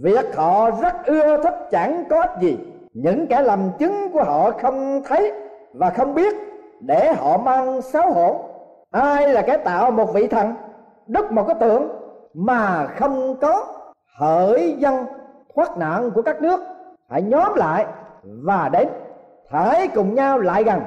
Việc 0.02 0.36
họ 0.36 0.72
rất 0.72 1.06
ưa 1.06 1.44
thích 1.44 1.68
chẳng 1.72 2.04
có 2.10 2.22
ích 2.22 2.32
gì. 2.42 2.58
Những 2.94 3.28
kẻ 3.28 3.42
làm 3.42 3.60
chứng 3.80 4.12
của 4.14 4.24
họ 4.24 4.52
không 4.52 5.02
thấy 5.08 5.32
và 5.74 5.90
không 5.90 6.16
biết 6.16 6.36
để 6.80 7.14
họ 7.14 7.38
mang 7.38 7.82
xấu 7.82 8.12
hổ. 8.12 8.40
Ai 8.92 9.28
là 9.28 9.42
kẻ 9.42 9.58
tạo 9.58 9.92
một 9.92 10.14
vị 10.14 10.28
thần, 10.28 10.54
đúc 11.08 11.32
một 11.32 11.44
cái 11.48 11.56
tượng 11.60 11.88
mà 12.34 12.88
không 12.88 13.36
có 13.36 13.66
hỡi 14.18 14.76
dân 14.80 15.06
thoát 15.56 15.78
nạn 15.78 16.12
của 16.16 16.22
các 16.22 16.42
nước? 16.42 16.60
Hãy 17.10 17.22
nhóm 17.22 17.56
lại 17.56 17.86
và 18.24 18.70
đến 18.70 18.88
hãy 19.50 19.88
cùng 19.88 20.16
nhau 20.16 20.40
lại 20.40 20.64
gần. 20.64 20.82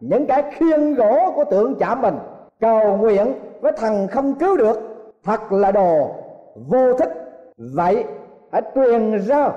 Những 0.00 0.26
cái 0.26 0.42
khiên 0.52 0.94
gỗ 0.94 1.32
của 1.34 1.44
tượng 1.44 1.74
chạm 1.74 2.02
mình, 2.02 2.14
cầu 2.60 2.96
nguyện 2.96 3.34
với 3.60 3.72
thần 3.72 4.08
không 4.08 4.34
cứu 4.34 4.56
được 4.56 4.91
thật 5.24 5.52
là 5.52 5.72
đồ, 5.72 6.10
vô 6.54 6.94
thích 6.94 7.10
vậy 7.56 8.04
hãy 8.52 8.62
truyền 8.74 9.18
ra, 9.18 9.50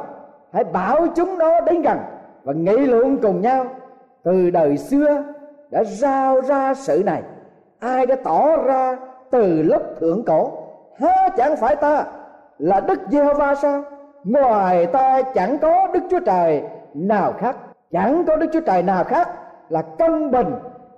hãy 0.54 0.64
bảo 0.64 1.08
chúng 1.16 1.38
nó 1.38 1.62
đến 1.62 1.82
gần 1.82 1.98
và 2.44 2.54
nghị 2.54 2.78
luận 2.78 3.18
cùng 3.22 3.42
nhau. 3.42 3.66
Từ 4.24 4.50
đời 4.50 4.78
xưa 4.78 5.24
đã 5.72 5.84
giao 5.84 6.42
ra 6.42 6.74
sự 6.74 7.04
này, 7.06 7.24
ai 7.80 8.06
đã 8.06 8.16
tỏ 8.24 8.58
ra 8.58 8.98
từ 9.32 9.62
lúc 9.62 9.82
thượng 10.00 10.26
cổ? 10.26 10.52
Há 11.00 11.30
chẳng 11.38 11.56
phải 11.56 11.76
ta 11.76 12.06
là 12.58 12.80
đức 12.80 13.00
giê-hô-va 13.10 13.56
sao? 13.56 13.84
Ngoài 14.24 14.86
ta 14.86 15.22
chẳng 15.22 15.58
có 15.62 15.88
đức 15.94 16.00
chúa 16.10 16.20
trời 16.20 16.64
nào 16.94 17.34
khác. 17.34 17.58
Chẳng 17.92 18.24
có 18.28 18.36
đức 18.36 18.48
chúa 18.54 18.62
trời 18.62 18.84
nào 18.84 19.04
khác 19.04 19.30
là 19.70 19.82
công 19.82 20.32
bình 20.32 20.56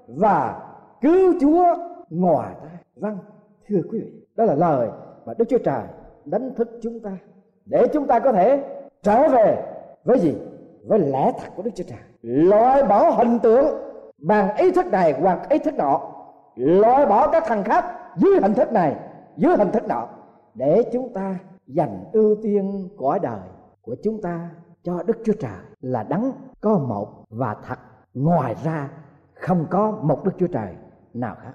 và 0.08 0.56
cứu 1.02 1.34
chúa 1.42 1.76
ngoài 2.10 2.54
ta. 2.62 2.70
Vâng 2.96 3.18
thưa 3.70 3.82
quý 3.92 4.00
vị 4.00 4.17
đó 4.38 4.46
là 4.46 4.56
lời 4.56 4.90
mà 5.26 5.34
đức 5.38 5.46
chúa 5.50 5.58
trời 5.58 5.84
đánh 6.26 6.56
thức 6.56 6.70
chúng 6.82 7.00
ta 7.00 7.12
để 7.66 7.88
chúng 7.94 8.08
ta 8.08 8.20
có 8.20 8.32
thể 8.32 8.64
trở 9.02 9.30
về 9.30 9.64
với 10.04 10.20
gì? 10.20 10.36
Với 10.88 11.00
lẽ 11.00 11.32
thật 11.40 11.48
của 11.56 11.64
đức 11.64 11.72
chúa 11.76 11.84
trời. 11.88 12.00
Loại 12.22 12.84
bỏ 12.84 13.10
hình 13.10 13.40
tượng 13.40 13.66
bằng 14.18 14.56
ý 14.56 14.72
thức 14.72 14.86
này 14.86 15.14
hoặc 15.22 15.50
ý 15.50 15.60
thức 15.60 15.74
nọ. 15.74 16.02
Loại 16.56 17.06
bỏ 17.06 17.28
các 17.28 17.44
thằng 17.48 17.64
khác 17.64 17.86
dưới 18.18 18.40
hình 18.42 18.54
thức 18.54 18.72
này, 18.72 18.96
dưới 19.38 19.58
hình 19.58 19.72
thức 19.72 19.84
nọ. 19.88 20.08
Để 20.54 20.84
chúng 20.94 21.14
ta 21.14 21.36
dành 21.68 22.04
ưu 22.14 22.36
tiên 22.44 22.90
cõi 22.98 23.20
đời 23.20 23.40
của 23.82 23.96
chúng 24.04 24.22
ta 24.22 24.50
cho 24.84 25.04
Đức 25.04 25.18
Chúa 25.26 25.34
Trời 25.40 25.60
là 25.82 26.04
đấng 26.04 26.32
có 26.62 26.78
một 26.78 27.08
và 27.30 27.56
thật. 27.68 27.80
Ngoài 28.14 28.56
ra, 28.64 28.90
không 29.34 29.66
có 29.70 29.92
một 30.02 30.24
Đức 30.26 30.32
Chúa 30.38 30.48
Trời 30.48 30.76
nào 31.14 31.36
khác. 31.44 31.54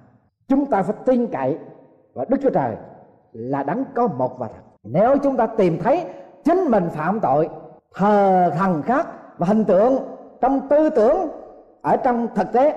Chúng 0.48 0.66
ta 0.66 0.82
phải 0.82 0.96
tin 1.06 1.26
cậy 1.26 1.58
và 2.14 2.24
Đức 2.28 2.36
Chúa 2.42 2.50
Trời 2.50 2.76
là 3.32 3.62
đấng 3.62 3.84
có 3.94 4.06
một 4.06 4.38
và 4.38 4.48
thật. 4.48 4.62
Nếu 4.82 5.16
chúng 5.22 5.36
ta 5.36 5.46
tìm 5.46 5.78
thấy 5.82 6.04
chính 6.44 6.64
mình 6.70 6.88
phạm 6.90 7.20
tội, 7.20 7.48
thờ 7.94 8.50
thần 8.58 8.82
khác 8.82 9.06
và 9.38 9.46
hình 9.46 9.64
tượng 9.64 9.98
trong 10.40 10.68
tư 10.68 10.90
tưởng 10.90 11.28
ở 11.82 11.96
trong 11.96 12.28
thực 12.34 12.52
tế, 12.52 12.74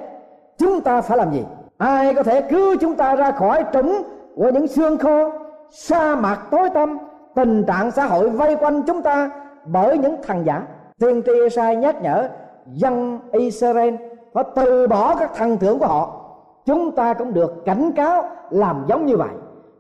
chúng 0.58 0.82
ta 0.82 1.02
phải 1.02 1.18
làm 1.18 1.32
gì? 1.32 1.46
Ai 1.78 2.14
có 2.14 2.24
thể 2.24 2.42
cứu 2.42 2.76
chúng 2.82 2.96
ta 2.96 3.16
ra 3.16 3.32
khỏi 3.32 3.64
trũng 3.74 4.04
của 4.36 4.50
những 4.50 4.68
xương 4.68 4.98
khô, 4.98 5.32
sa 5.72 6.16
mạc 6.16 6.40
tối 6.52 6.70
tăm, 6.74 6.98
tình 7.36 7.64
trạng 7.64 7.92
xã 7.92 8.06
hội 8.06 8.30
vây 8.30 8.56
quanh 8.56 8.84
chúng 8.88 9.02
ta 9.02 9.30
bởi 9.66 9.98
những 9.98 10.16
thằng 10.24 10.46
giả? 10.46 10.68
Tiên 11.00 11.22
tri 11.26 11.50
sai 11.56 11.76
nhắc 11.76 12.02
nhở 12.02 12.30
dân 12.66 13.20
Israel 13.32 13.96
phải 14.34 14.44
từ 14.56 14.88
bỏ 14.88 15.16
các 15.16 15.32
thần 15.36 15.58
tượng 15.58 15.80
của 15.80 15.88
họ 15.88 16.25
chúng 16.66 16.92
ta 16.92 17.14
cũng 17.14 17.34
được 17.34 17.66
cảnh 17.66 17.92
cáo 17.96 18.24
làm 18.50 18.86
giống 18.88 19.06
như 19.06 19.18
vậy. 19.18 19.34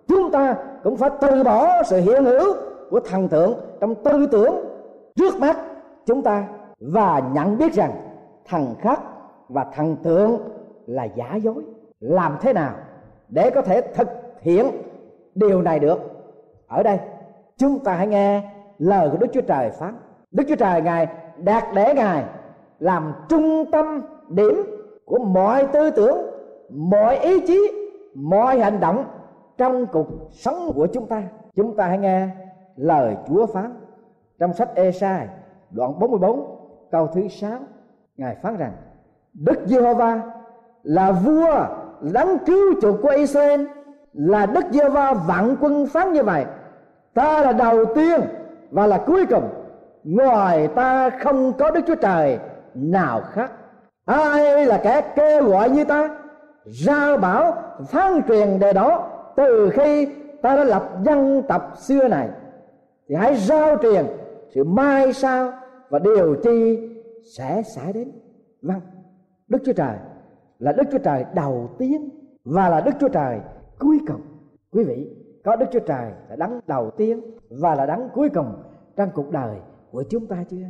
Chúng 0.07 0.31
ta 0.31 0.55
cũng 0.83 0.97
phải 0.97 1.09
từ 1.21 1.43
bỏ 1.43 1.83
sự 1.83 1.97
hiện 1.97 2.23
hữu 2.23 2.55
của 2.89 2.99
thần 2.99 3.27
tượng 3.27 3.53
trong 3.79 3.95
tư 3.95 4.27
tưởng 4.31 4.55
trước 5.15 5.35
mắt 5.39 5.57
chúng 6.05 6.21
ta 6.21 6.47
và 6.79 7.21
nhận 7.33 7.57
biết 7.57 7.73
rằng 7.73 7.91
thần 8.45 8.75
khác 8.79 9.01
và 9.49 9.65
thần 9.75 9.95
tượng 10.03 10.37
là 10.85 11.03
giả 11.03 11.35
dối. 11.35 11.63
Làm 11.99 12.37
thế 12.41 12.53
nào 12.53 12.73
để 13.29 13.49
có 13.49 13.61
thể 13.61 13.81
thực 13.81 14.07
hiện 14.41 14.71
điều 15.35 15.61
này 15.61 15.79
được? 15.79 15.99
Ở 16.67 16.83
đây, 16.83 16.99
chúng 17.57 17.79
ta 17.79 17.93
hãy 17.93 18.07
nghe 18.07 18.51
lời 18.77 19.09
của 19.09 19.17
đức 19.17 19.27
chúa 19.33 19.41
trời 19.41 19.69
phán. 19.69 19.95
Đức 20.31 20.43
chúa 20.49 20.55
trời 20.55 20.81
ngài 20.81 21.07
đạt 21.37 21.63
để 21.73 21.93
ngài 21.93 22.23
làm 22.79 23.13
trung 23.29 23.65
tâm 23.71 24.01
điểm 24.29 24.63
của 25.05 25.19
mọi 25.19 25.67
tư 25.73 25.91
tưởng 25.91 26.34
mọi 26.69 27.17
ý 27.17 27.39
chí, 27.47 27.71
mọi 28.15 28.59
hành 28.59 28.79
động 28.79 29.05
trong 29.57 29.85
cuộc 29.85 30.07
sống 30.31 30.71
của 30.75 30.87
chúng 30.87 31.07
ta. 31.07 31.23
Chúng 31.55 31.75
ta 31.75 31.87
hãy 31.87 31.97
nghe 31.97 32.27
lời 32.75 33.15
chúa 33.27 33.45
phán 33.45 33.73
trong 34.39 34.53
sách 34.53 34.75
Esai 34.75 35.27
đoạn 35.69 35.99
44 35.99 36.45
câu 36.91 37.07
thứ 37.07 37.27
6 37.27 37.51
ngài 38.17 38.35
phán 38.35 38.57
rằng, 38.57 38.71
Đức 39.33 39.59
Giê-hô-va 39.65 40.21
là 40.83 41.11
vua 41.11 41.65
đấng 42.13 42.37
cứu 42.45 42.81
chuộc 42.81 43.01
của 43.01 43.09
Israel, 43.09 43.65
là 44.13 44.45
Đức 44.45 44.65
Giê-hô-va 44.71 45.13
vạn 45.13 45.55
quân 45.61 45.87
phán 45.87 46.13
như 46.13 46.23
vậy. 46.23 46.45
Ta 47.13 47.41
là 47.41 47.53
đầu 47.53 47.85
tiên 47.95 48.21
và 48.71 48.87
là 48.87 49.03
cuối 49.07 49.25
cùng. 49.25 49.49
Ngoài 50.03 50.67
ta 50.67 51.09
không 51.09 51.53
có 51.53 51.71
Đức 51.71 51.81
Chúa 51.87 51.95
Trời 51.95 52.39
nào 52.75 53.21
khác. 53.21 53.51
Ai 54.05 54.65
là 54.65 54.77
kẻ 54.83 55.01
kêu 55.15 55.49
gọi 55.49 55.69
như 55.69 55.83
ta? 55.83 56.09
Giao 56.65 57.17
bảo, 57.17 57.53
phán 57.87 58.21
truyền 58.27 58.59
đề 58.59 58.73
đó, 58.73 59.09
từ 59.35 59.69
khi 59.73 60.07
ta 60.41 60.55
đã 60.55 60.63
lập 60.63 60.89
dân 61.03 61.43
tập 61.47 61.73
xưa 61.77 62.07
này, 62.07 62.29
thì 63.07 63.15
hãy 63.15 63.35
giao 63.35 63.77
truyền 63.81 64.05
sự 64.53 64.63
mai 64.63 65.13
sau 65.13 65.51
và 65.89 65.99
điều 65.99 66.35
chi 66.43 66.89
sẽ 67.37 67.63
xảy 67.75 67.93
đến. 67.93 68.11
Vâng 68.61 68.81
đức 69.47 69.57
chúa 69.65 69.73
trời 69.73 69.95
là 70.59 70.71
đức 70.71 70.83
chúa 70.91 70.97
trời 70.97 71.25
đầu 71.33 71.69
tiên 71.77 72.09
và 72.45 72.69
là 72.69 72.81
đức 72.81 72.91
chúa 72.99 73.09
trời 73.09 73.39
cuối 73.79 73.99
cùng. 74.07 74.21
Quý 74.71 74.83
vị, 74.83 75.09
có 75.43 75.55
đức 75.55 75.65
chúa 75.71 75.79
trời 75.79 76.11
là 76.29 76.35
đấng 76.35 76.59
đầu 76.67 76.91
tiên 76.91 77.21
và 77.49 77.75
là 77.75 77.85
đấng 77.85 78.09
cuối 78.13 78.29
cùng 78.29 78.53
trong 78.95 79.09
cuộc 79.13 79.31
đời 79.31 79.57
của 79.91 80.03
chúng 80.09 80.27
ta 80.27 80.43
chưa? 80.49 80.65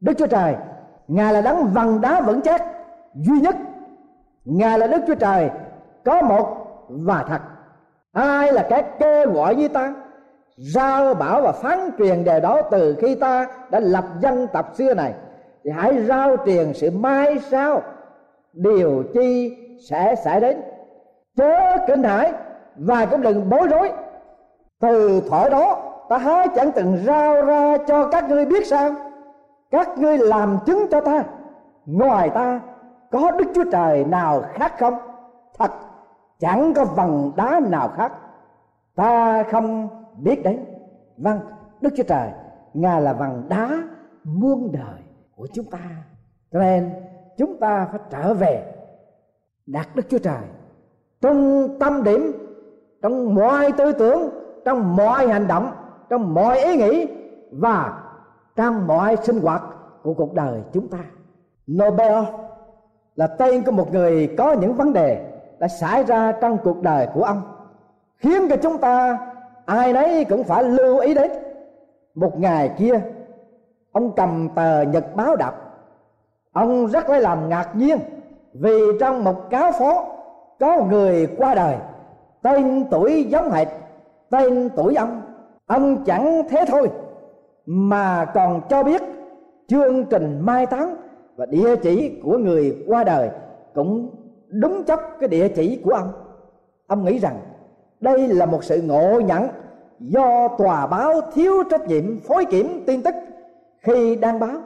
Đức 0.00 0.12
chúa 0.18 0.26
trời, 0.26 0.56
ngài 1.08 1.32
là 1.32 1.40
đấng 1.40 1.66
vầng 1.74 2.00
đá 2.00 2.20
vững 2.20 2.40
chắc, 2.44 2.62
duy 3.14 3.40
nhất 3.40 3.56
ngài 4.44 4.78
là 4.78 4.86
đức 4.86 5.02
chúa 5.06 5.14
trời, 5.14 5.50
có 6.04 6.22
một 6.22 6.56
và 6.88 7.24
thật. 7.28 7.40
Ai 8.12 8.52
là 8.52 8.62
cái 8.62 8.84
kêu 8.98 9.32
gọi 9.32 9.54
như 9.54 9.68
ta 9.68 9.94
giao 10.56 11.14
bảo 11.14 11.42
và 11.42 11.52
phán 11.52 11.90
truyền 11.98 12.24
đề 12.24 12.40
đó 12.40 12.62
từ 12.70 12.96
khi 13.00 13.14
ta 13.14 13.46
đã 13.70 13.80
lập 13.80 14.04
dân 14.20 14.46
tộc 14.52 14.70
xưa 14.74 14.94
này, 14.94 15.14
thì 15.64 15.70
hãy 15.70 16.02
giao 16.02 16.36
truyền 16.46 16.74
sự 16.74 16.90
mai 16.90 17.38
sau. 17.50 17.82
Điều 18.52 19.02
chi 19.14 19.56
sẽ 19.90 20.14
xảy 20.24 20.40
đến. 20.40 20.62
Chớ 21.36 21.76
kinh 21.86 22.02
hãi 22.02 22.32
và 22.76 23.06
cũng 23.06 23.22
đừng 23.22 23.50
bối 23.50 23.68
rối. 23.70 23.92
Từ 24.80 25.22
thuở 25.30 25.48
đó, 25.48 25.82
ta 26.08 26.18
há 26.18 26.46
chẳng 26.46 26.72
từng 26.72 26.98
rao 27.06 27.44
ra 27.44 27.76
cho 27.86 28.08
các 28.08 28.28
ngươi 28.28 28.44
biết 28.44 28.66
sao? 28.66 28.90
Các 29.70 29.98
ngươi 29.98 30.18
làm 30.18 30.58
chứng 30.66 30.86
cho 30.90 31.00
ta, 31.00 31.24
ngoài 31.86 32.30
ta 32.30 32.60
có 33.12 33.30
đức 33.30 33.44
chúa 33.54 33.64
trời 33.72 34.04
nào 34.04 34.42
khác 34.52 34.74
không? 34.78 34.94
Thật, 35.58 35.70
chẳng 36.38 36.72
có 36.74 36.84
vần 36.84 37.32
đá 37.36 37.60
nào 37.70 37.88
khác. 37.88 38.12
Ta 38.94 39.42
không 39.42 39.88
biết 40.18 40.42
đấy. 40.42 40.58
vâng 41.16 41.40
đức 41.80 41.90
chúa 41.96 42.02
trời, 42.02 42.30
ngài 42.74 43.02
là 43.02 43.12
vần 43.12 43.48
đá 43.48 43.82
muôn 44.24 44.72
đời 44.72 45.00
của 45.36 45.46
chúng 45.52 45.64
ta. 45.70 45.78
Cho 46.52 46.58
nên, 46.58 46.90
chúng 47.36 47.60
ta 47.60 47.88
phải 47.90 48.00
trở 48.10 48.34
về 48.34 48.72
đạt 49.66 49.86
đức 49.94 50.02
chúa 50.08 50.18
trời 50.18 50.42
trong 51.20 51.68
tâm 51.80 52.02
điểm, 52.02 52.32
trong 53.02 53.34
mọi 53.34 53.72
tư 53.72 53.92
tưởng, 53.92 54.28
trong 54.64 54.96
mọi 54.96 55.28
hành 55.28 55.48
động, 55.48 55.70
trong 56.10 56.34
mọi 56.34 56.58
ý 56.58 56.76
nghĩ 56.76 57.06
và 57.52 58.02
trong 58.56 58.86
mọi 58.86 59.16
sinh 59.16 59.40
hoạt 59.40 59.62
của 60.02 60.14
cuộc 60.14 60.34
đời 60.34 60.60
chúng 60.72 60.88
ta. 60.88 60.98
Nobel 61.72 62.24
là 63.16 63.26
tên 63.26 63.64
của 63.64 63.72
một 63.72 63.92
người 63.92 64.34
có 64.38 64.52
những 64.52 64.74
vấn 64.74 64.92
đề 64.92 65.20
đã 65.58 65.68
xảy 65.68 66.04
ra 66.04 66.32
trong 66.32 66.58
cuộc 66.64 66.82
đời 66.82 67.08
của 67.14 67.22
ông. 67.22 67.42
Khiến 68.16 68.48
cho 68.48 68.56
chúng 68.56 68.78
ta, 68.78 69.18
ai 69.66 69.92
nấy 69.92 70.24
cũng 70.24 70.44
phải 70.44 70.64
lưu 70.64 70.98
ý 70.98 71.14
đến. 71.14 71.30
Một 72.14 72.40
ngày 72.40 72.70
kia, 72.78 73.00
ông 73.92 74.12
cầm 74.16 74.48
tờ 74.54 74.82
nhật 74.82 75.16
báo 75.16 75.36
đọc. 75.36 75.54
Ông 76.52 76.86
rất 76.86 77.10
lấy 77.10 77.20
làm 77.20 77.48
ngạc 77.48 77.76
nhiên 77.76 77.98
vì 78.52 78.78
trong 79.00 79.24
một 79.24 79.50
cáo 79.50 79.72
phố 79.72 80.04
có 80.60 80.84
người 80.84 81.28
qua 81.36 81.54
đời, 81.54 81.76
tên 82.42 82.84
tuổi 82.90 83.24
giống 83.24 83.50
hệt, 83.50 83.68
tên 84.30 84.68
tuổi 84.76 84.94
ông. 84.94 85.22
Ông 85.66 86.04
chẳng 86.04 86.42
thế 86.50 86.64
thôi, 86.68 86.90
mà 87.66 88.24
còn 88.24 88.60
cho 88.68 88.82
biết 88.82 89.02
chương 89.68 90.04
trình 90.04 90.40
mai 90.40 90.66
táng 90.66 90.96
và 91.36 91.46
địa 91.46 91.76
chỉ 91.76 92.20
của 92.24 92.38
người 92.38 92.84
qua 92.86 93.04
đời 93.04 93.30
cũng 93.74 94.10
đúng 94.48 94.84
chấp 94.84 95.00
cái 95.20 95.28
địa 95.28 95.48
chỉ 95.48 95.80
của 95.84 95.90
ông. 95.90 96.12
Ông 96.86 97.04
nghĩ 97.04 97.18
rằng 97.18 97.40
đây 98.00 98.28
là 98.28 98.46
một 98.46 98.64
sự 98.64 98.82
ngộ 98.82 99.20
nhận 99.20 99.48
do 100.00 100.48
tòa 100.58 100.86
báo 100.86 101.20
thiếu 101.34 101.62
trách 101.70 101.88
nhiệm 101.88 102.20
phối 102.20 102.44
kiểm 102.44 102.84
tin 102.86 103.02
tức 103.02 103.14
khi 103.80 104.16
đăng 104.16 104.40
báo. 104.40 104.56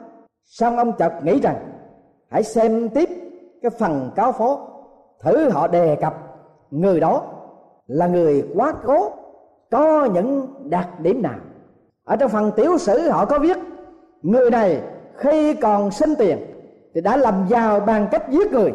Xong 0.45 0.77
ông 0.77 0.91
chợt 0.97 1.13
nghĩ 1.23 1.39
rằng 1.39 1.55
hãy 2.29 2.43
xem 2.43 2.89
tiếp 2.89 3.09
cái 3.61 3.69
phần 3.69 4.11
cáo 4.15 4.31
phó, 4.31 4.67
thử 5.21 5.49
họ 5.49 5.67
đề 5.67 5.95
cập 5.95 6.13
người 6.71 6.99
đó 6.99 7.25
là 7.87 8.07
người 8.07 8.47
quá 8.55 8.73
cố 8.85 9.11
có 9.71 10.05
những 10.13 10.47
đặc 10.69 10.99
điểm 10.99 11.21
nào. 11.21 11.39
Ở 12.03 12.15
trong 12.15 12.29
phần 12.29 12.51
tiểu 12.55 12.77
sử 12.77 13.09
họ 13.09 13.25
có 13.25 13.39
viết 13.39 13.57
người 14.21 14.51
này 14.51 14.81
khi 15.17 15.53
còn 15.53 15.91
sinh 15.91 16.13
tiền 16.17 16.37
thì 16.97 17.01
đã 17.01 17.17
làm 17.17 17.45
giàu 17.47 17.79
bằng 17.79 18.07
cách 18.11 18.29
giết 18.29 18.51
người. 18.51 18.73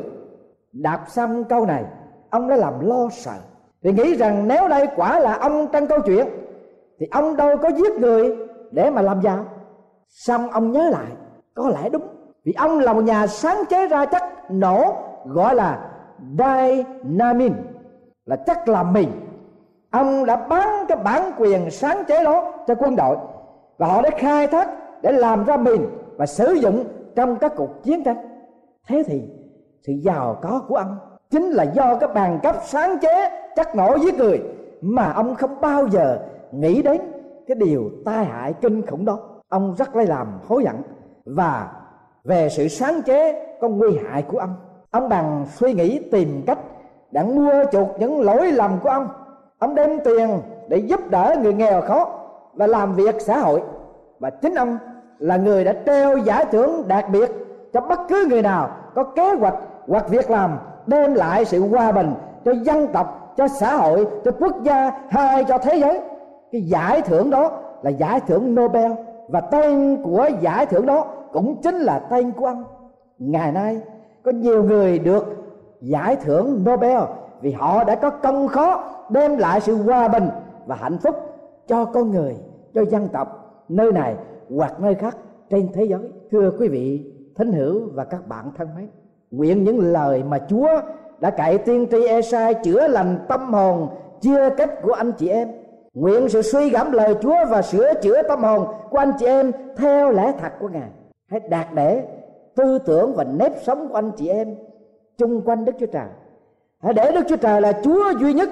Đạp 0.72 1.04
xong 1.08 1.44
câu 1.44 1.66
này, 1.66 1.84
ông 2.30 2.48
đã 2.48 2.56
làm 2.56 2.86
lo 2.86 3.08
sợ. 3.12 3.34
Thì 3.82 3.92
nghĩ 3.92 4.14
rằng 4.14 4.48
nếu 4.48 4.68
đây 4.68 4.88
quả 4.96 5.20
là 5.20 5.34
ông 5.34 5.66
trong 5.72 5.86
câu 5.86 6.00
chuyện, 6.00 6.26
thì 6.98 7.06
ông 7.10 7.36
đâu 7.36 7.56
có 7.56 7.68
giết 7.68 7.92
người 7.92 8.36
để 8.70 8.90
mà 8.90 9.02
làm 9.02 9.20
giàu. 9.22 9.44
Xong 10.08 10.50
ông 10.50 10.72
nhớ 10.72 10.90
lại, 10.90 11.06
có 11.54 11.68
lẽ 11.68 11.88
đúng. 11.88 12.02
Vì 12.44 12.52
ông 12.52 12.78
là 12.78 12.92
một 12.92 13.00
nhà 13.00 13.26
sáng 13.26 13.64
chế 13.70 13.88
ra 13.88 14.04
chất 14.04 14.22
nổ 14.50 14.96
gọi 15.26 15.54
là 15.54 15.90
dynamin 16.38 17.52
là 18.26 18.36
chất 18.36 18.68
làm 18.68 18.92
mình. 18.92 19.08
ông 19.90 20.26
đã 20.26 20.36
bán 20.36 20.84
cái 20.88 20.98
bản 21.04 21.32
quyền 21.38 21.70
sáng 21.70 22.04
chế 22.08 22.24
đó 22.24 22.52
cho 22.66 22.74
quân 22.74 22.96
đội 22.96 23.16
và 23.78 23.86
họ 23.86 24.02
đã 24.02 24.10
khai 24.18 24.46
thác 24.46 24.68
để 25.02 25.12
làm 25.12 25.44
ra 25.44 25.56
mìn 25.56 25.86
và 26.16 26.26
sử 26.26 26.52
dụng 26.52 26.84
trong 27.16 27.38
các 27.38 27.52
cuộc 27.56 27.82
chiến 27.82 28.04
tranh. 28.04 28.16
Thế 28.88 29.02
thì 29.06 29.22
sự 29.86 29.92
giàu 29.92 30.38
có 30.42 30.62
của 30.68 30.76
ông 30.76 30.98
chính 31.30 31.50
là 31.50 31.62
do 31.62 31.96
cái 31.96 32.08
bàn 32.14 32.40
cấp 32.42 32.56
sáng 32.64 32.98
chế, 32.98 33.30
chắc 33.56 33.76
nổ 33.76 33.96
giết 33.96 34.14
người 34.14 34.42
mà 34.80 35.12
ông 35.12 35.34
không 35.34 35.60
bao 35.60 35.88
giờ 35.88 36.18
nghĩ 36.52 36.82
đến 36.82 37.00
cái 37.46 37.54
điều 37.54 37.90
tai 38.04 38.24
hại 38.24 38.52
kinh 38.52 38.86
khủng 38.86 39.04
đó. 39.04 39.18
Ông 39.48 39.74
rất 39.78 39.96
lấy 39.96 40.06
làm 40.06 40.26
hối 40.48 40.64
hận 40.64 40.76
và 41.24 41.72
về 42.24 42.48
sự 42.48 42.68
sáng 42.68 43.02
chế 43.02 43.46
có 43.60 43.68
nguy 43.68 43.98
hại 43.98 44.22
của 44.22 44.38
ông. 44.38 44.54
Ông 44.90 45.08
bằng 45.08 45.46
suy 45.54 45.72
nghĩ 45.72 46.00
tìm 46.10 46.42
cách 46.46 46.58
để 47.10 47.22
mua 47.22 47.64
chuộc 47.72 47.88
những 47.98 48.20
lỗi 48.20 48.52
lầm 48.52 48.78
của 48.82 48.88
ông. 48.88 49.08
Ông 49.58 49.74
đem 49.74 50.00
tiền 50.04 50.40
để 50.68 50.76
giúp 50.76 51.00
đỡ 51.10 51.36
người 51.42 51.54
nghèo 51.54 51.80
khó 51.80 52.08
và 52.54 52.66
làm 52.66 52.94
việc 52.94 53.20
xã 53.20 53.38
hội. 53.38 53.62
Và 54.18 54.30
chính 54.30 54.54
ông 54.54 54.78
là 55.22 55.36
người 55.36 55.64
đã 55.64 55.72
treo 55.86 56.16
giải 56.16 56.44
thưởng 56.52 56.88
đặc 56.88 57.06
biệt 57.12 57.30
cho 57.72 57.80
bất 57.80 58.00
cứ 58.08 58.26
người 58.28 58.42
nào 58.42 58.70
có 58.94 59.04
kế 59.04 59.34
hoạch, 59.34 59.54
hoặc 59.88 60.08
việc 60.08 60.30
làm 60.30 60.58
đem 60.86 61.14
lại 61.14 61.44
sự 61.44 61.68
hòa 61.68 61.92
bình 61.92 62.14
cho 62.44 62.52
dân 62.52 62.86
tộc, 62.92 63.34
cho 63.36 63.48
xã 63.48 63.76
hội, 63.76 64.06
cho 64.24 64.30
quốc 64.40 64.62
gia, 64.62 64.90
hay 65.08 65.44
cho 65.44 65.58
thế 65.58 65.76
giới. 65.76 66.00
Cái 66.52 66.62
giải 66.62 67.02
thưởng 67.02 67.30
đó 67.30 67.50
là 67.82 67.90
giải 67.90 68.20
thưởng 68.20 68.54
Nobel, 68.54 68.92
và 69.28 69.40
tên 69.40 70.02
của 70.02 70.28
giải 70.40 70.66
thưởng 70.66 70.86
đó 70.86 71.06
cũng 71.32 71.62
chính 71.62 71.76
là 71.76 71.98
tên 71.98 72.32
của 72.32 72.46
ông. 72.46 72.64
Ngày 73.18 73.52
nay, 73.52 73.80
có 74.24 74.30
nhiều 74.30 74.64
người 74.64 74.98
được 74.98 75.24
giải 75.80 76.16
thưởng 76.16 76.64
Nobel 76.70 76.98
vì 77.40 77.52
họ 77.52 77.84
đã 77.84 77.94
có 77.94 78.10
công 78.10 78.48
khó 78.48 78.84
đem 79.08 79.36
lại 79.36 79.60
sự 79.60 79.76
hòa 79.76 80.08
bình 80.08 80.28
và 80.66 80.76
hạnh 80.76 80.98
phúc 80.98 81.14
cho 81.66 81.84
con 81.84 82.10
người, 82.10 82.36
cho 82.74 82.84
dân 82.84 83.08
tộc 83.08 83.41
nơi 83.68 83.92
này 83.92 84.16
hoặc 84.56 84.80
nơi 84.80 84.94
khác 84.94 85.16
trên 85.50 85.68
thế 85.72 85.84
giới. 85.84 86.12
Thưa 86.30 86.50
quý 86.58 86.68
vị 86.68 87.12
thính 87.36 87.52
hữu 87.52 87.80
và 87.94 88.04
các 88.04 88.28
bạn 88.28 88.50
thân 88.56 88.68
mến, 88.76 88.88
nguyện 89.30 89.64
những 89.64 89.92
lời 89.92 90.22
mà 90.22 90.38
Chúa 90.48 90.68
đã 91.20 91.30
cậy 91.30 91.58
tiên 91.58 91.86
tri 91.90 92.06
Esai 92.06 92.54
chữa 92.54 92.88
lành 92.88 93.18
tâm 93.28 93.52
hồn, 93.52 93.88
chia 94.20 94.50
cách 94.56 94.70
của 94.82 94.92
anh 94.92 95.12
chị 95.12 95.28
em. 95.28 95.48
Nguyện 95.94 96.28
sự 96.28 96.42
suy 96.42 96.70
gẫm 96.70 96.92
lời 96.92 97.14
Chúa 97.20 97.36
và 97.50 97.62
sửa 97.62 97.94
chữa 98.02 98.22
tâm 98.22 98.42
hồn 98.42 98.66
của 98.90 98.98
anh 98.98 99.12
chị 99.18 99.26
em 99.26 99.52
theo 99.76 100.10
lẽ 100.10 100.32
thật 100.40 100.52
của 100.60 100.68
Ngài. 100.68 100.90
Hãy 101.30 101.40
đạt 101.40 101.66
để 101.74 102.06
tư 102.56 102.78
tưởng 102.78 103.14
và 103.16 103.24
nếp 103.24 103.52
sống 103.62 103.88
của 103.88 103.94
anh 103.94 104.10
chị 104.16 104.28
em 104.28 104.56
chung 105.18 105.42
quanh 105.44 105.64
Đức 105.64 105.72
Chúa 105.80 105.86
Trời. 105.86 106.08
Hãy 106.82 106.94
để 106.94 107.12
Đức 107.12 107.22
Chúa 107.28 107.36
Trời 107.36 107.60
là 107.60 107.72
Chúa 107.84 108.10
duy 108.20 108.32
nhất, 108.32 108.48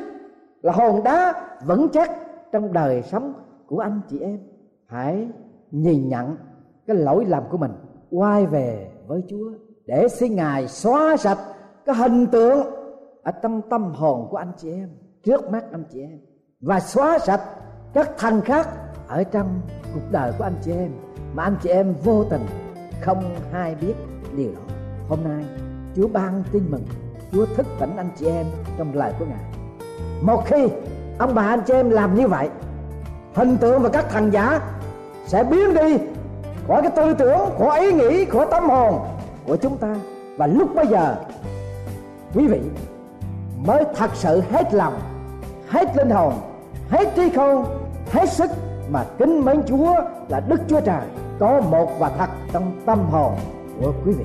là 0.63 0.73
hòn 0.73 1.03
đá 1.05 1.35
vững 1.67 1.89
chắc 1.93 2.11
trong 2.53 2.73
đời 2.73 3.03
sống 3.03 3.33
của 3.67 3.79
anh 3.79 4.01
chị 4.09 4.21
em 4.21 4.39
hãy 4.91 5.29
nhìn 5.71 6.09
nhận 6.09 6.37
cái 6.87 6.97
lỗi 6.97 7.25
lầm 7.25 7.43
của 7.51 7.59
mình, 7.59 7.73
quay 8.11 8.47
về 8.47 8.91
với 9.07 9.23
Chúa, 9.29 9.51
để 9.87 10.09
xin 10.09 10.37
Ngài 10.37 10.69
xóa 10.69 11.17
sạch 11.17 11.39
cái 11.87 11.97
hình 11.97 12.27
tượng 12.27 12.67
ở 13.23 13.33
trong 13.43 13.63
tâm 13.71 13.93
hồn 13.95 14.29
của 14.31 14.37
anh 14.37 14.53
chị 14.57 14.73
em, 14.73 14.89
trước 15.25 15.51
mắt 15.51 15.65
anh 15.73 15.85
chị 15.93 16.01
em, 16.01 16.19
và 16.61 16.81
xóa 16.81 17.19
sạch 17.19 17.41
các 17.95 18.11
thần 18.19 18.41
khác 18.41 18.69
ở 19.09 19.25
trong 19.25 19.61
cuộc 19.95 20.11
đời 20.11 20.33
của 20.39 20.45
anh 20.45 20.57
chị 20.63 20.73
em 20.73 20.91
mà 21.35 21.43
anh 21.43 21.57
chị 21.63 21.71
em 21.71 21.95
vô 22.05 22.25
tình 22.25 22.43
không 23.01 23.25
hay 23.53 23.75
biết 23.75 23.95
điều 24.37 24.53
đó. 24.53 24.61
Hôm 25.09 25.19
nay, 25.25 25.45
Chúa 25.97 26.09
ban 26.09 26.43
tin 26.53 26.63
mừng, 26.71 26.85
Chúa 27.33 27.47
thức 27.47 27.67
tỉnh 27.81 27.97
anh 27.97 28.11
chị 28.17 28.27
em 28.27 28.47
trong 28.79 28.95
lời 28.95 29.13
của 29.19 29.25
Ngài. 29.25 29.55
Một 30.23 30.43
khi 30.47 30.69
ông 31.19 31.35
bà 31.35 31.43
anh 31.43 31.61
chị 31.67 31.75
em 31.75 31.91
làm 31.91 32.15
như 32.15 32.29
vậy, 32.29 32.49
hình 33.35 33.57
tượng 33.61 33.83
và 33.83 33.89
các 33.89 34.05
thần 34.11 34.33
giả 34.33 34.61
sẽ 35.27 35.45
biến 35.45 35.75
đi 35.75 35.99
khỏi 36.69 36.83
cái 36.83 36.91
tư 36.97 37.15
tưởng, 37.15 37.51
khỏi 37.59 37.81
ý 37.81 37.93
nghĩ, 37.93 38.25
khỏi 38.25 38.47
tâm 38.51 38.71
hồn 38.71 38.99
của 39.47 39.57
chúng 39.57 39.77
ta 39.77 39.95
và 40.37 40.47
lúc 40.47 40.75
bây 40.75 40.87
giờ, 40.87 41.17
quý 42.35 42.47
vị 42.47 42.61
mới 43.57 43.85
thật 43.97 44.11
sự 44.15 44.43
hết 44.51 44.75
lòng, 44.75 45.01
hết 45.69 45.97
linh 45.97 46.11
hồn, 46.11 46.33
hết 46.89 47.09
trí 47.17 47.31
khôn, 47.31 47.65
hết 48.11 48.29
sức 48.33 48.51
mà 48.91 49.05
kính 49.19 49.45
mến 49.45 49.63
Chúa 49.67 49.95
là 50.29 50.41
Đức 50.41 50.61
Chúa 50.69 50.81
Trời 50.81 51.03
có 51.39 51.61
một 51.61 51.91
và 51.99 52.11
thật 52.19 52.31
trong 52.53 52.73
tâm 52.87 52.99
hồn 53.11 53.33
của 53.81 53.93
quý 54.05 54.13
vị. 54.13 54.25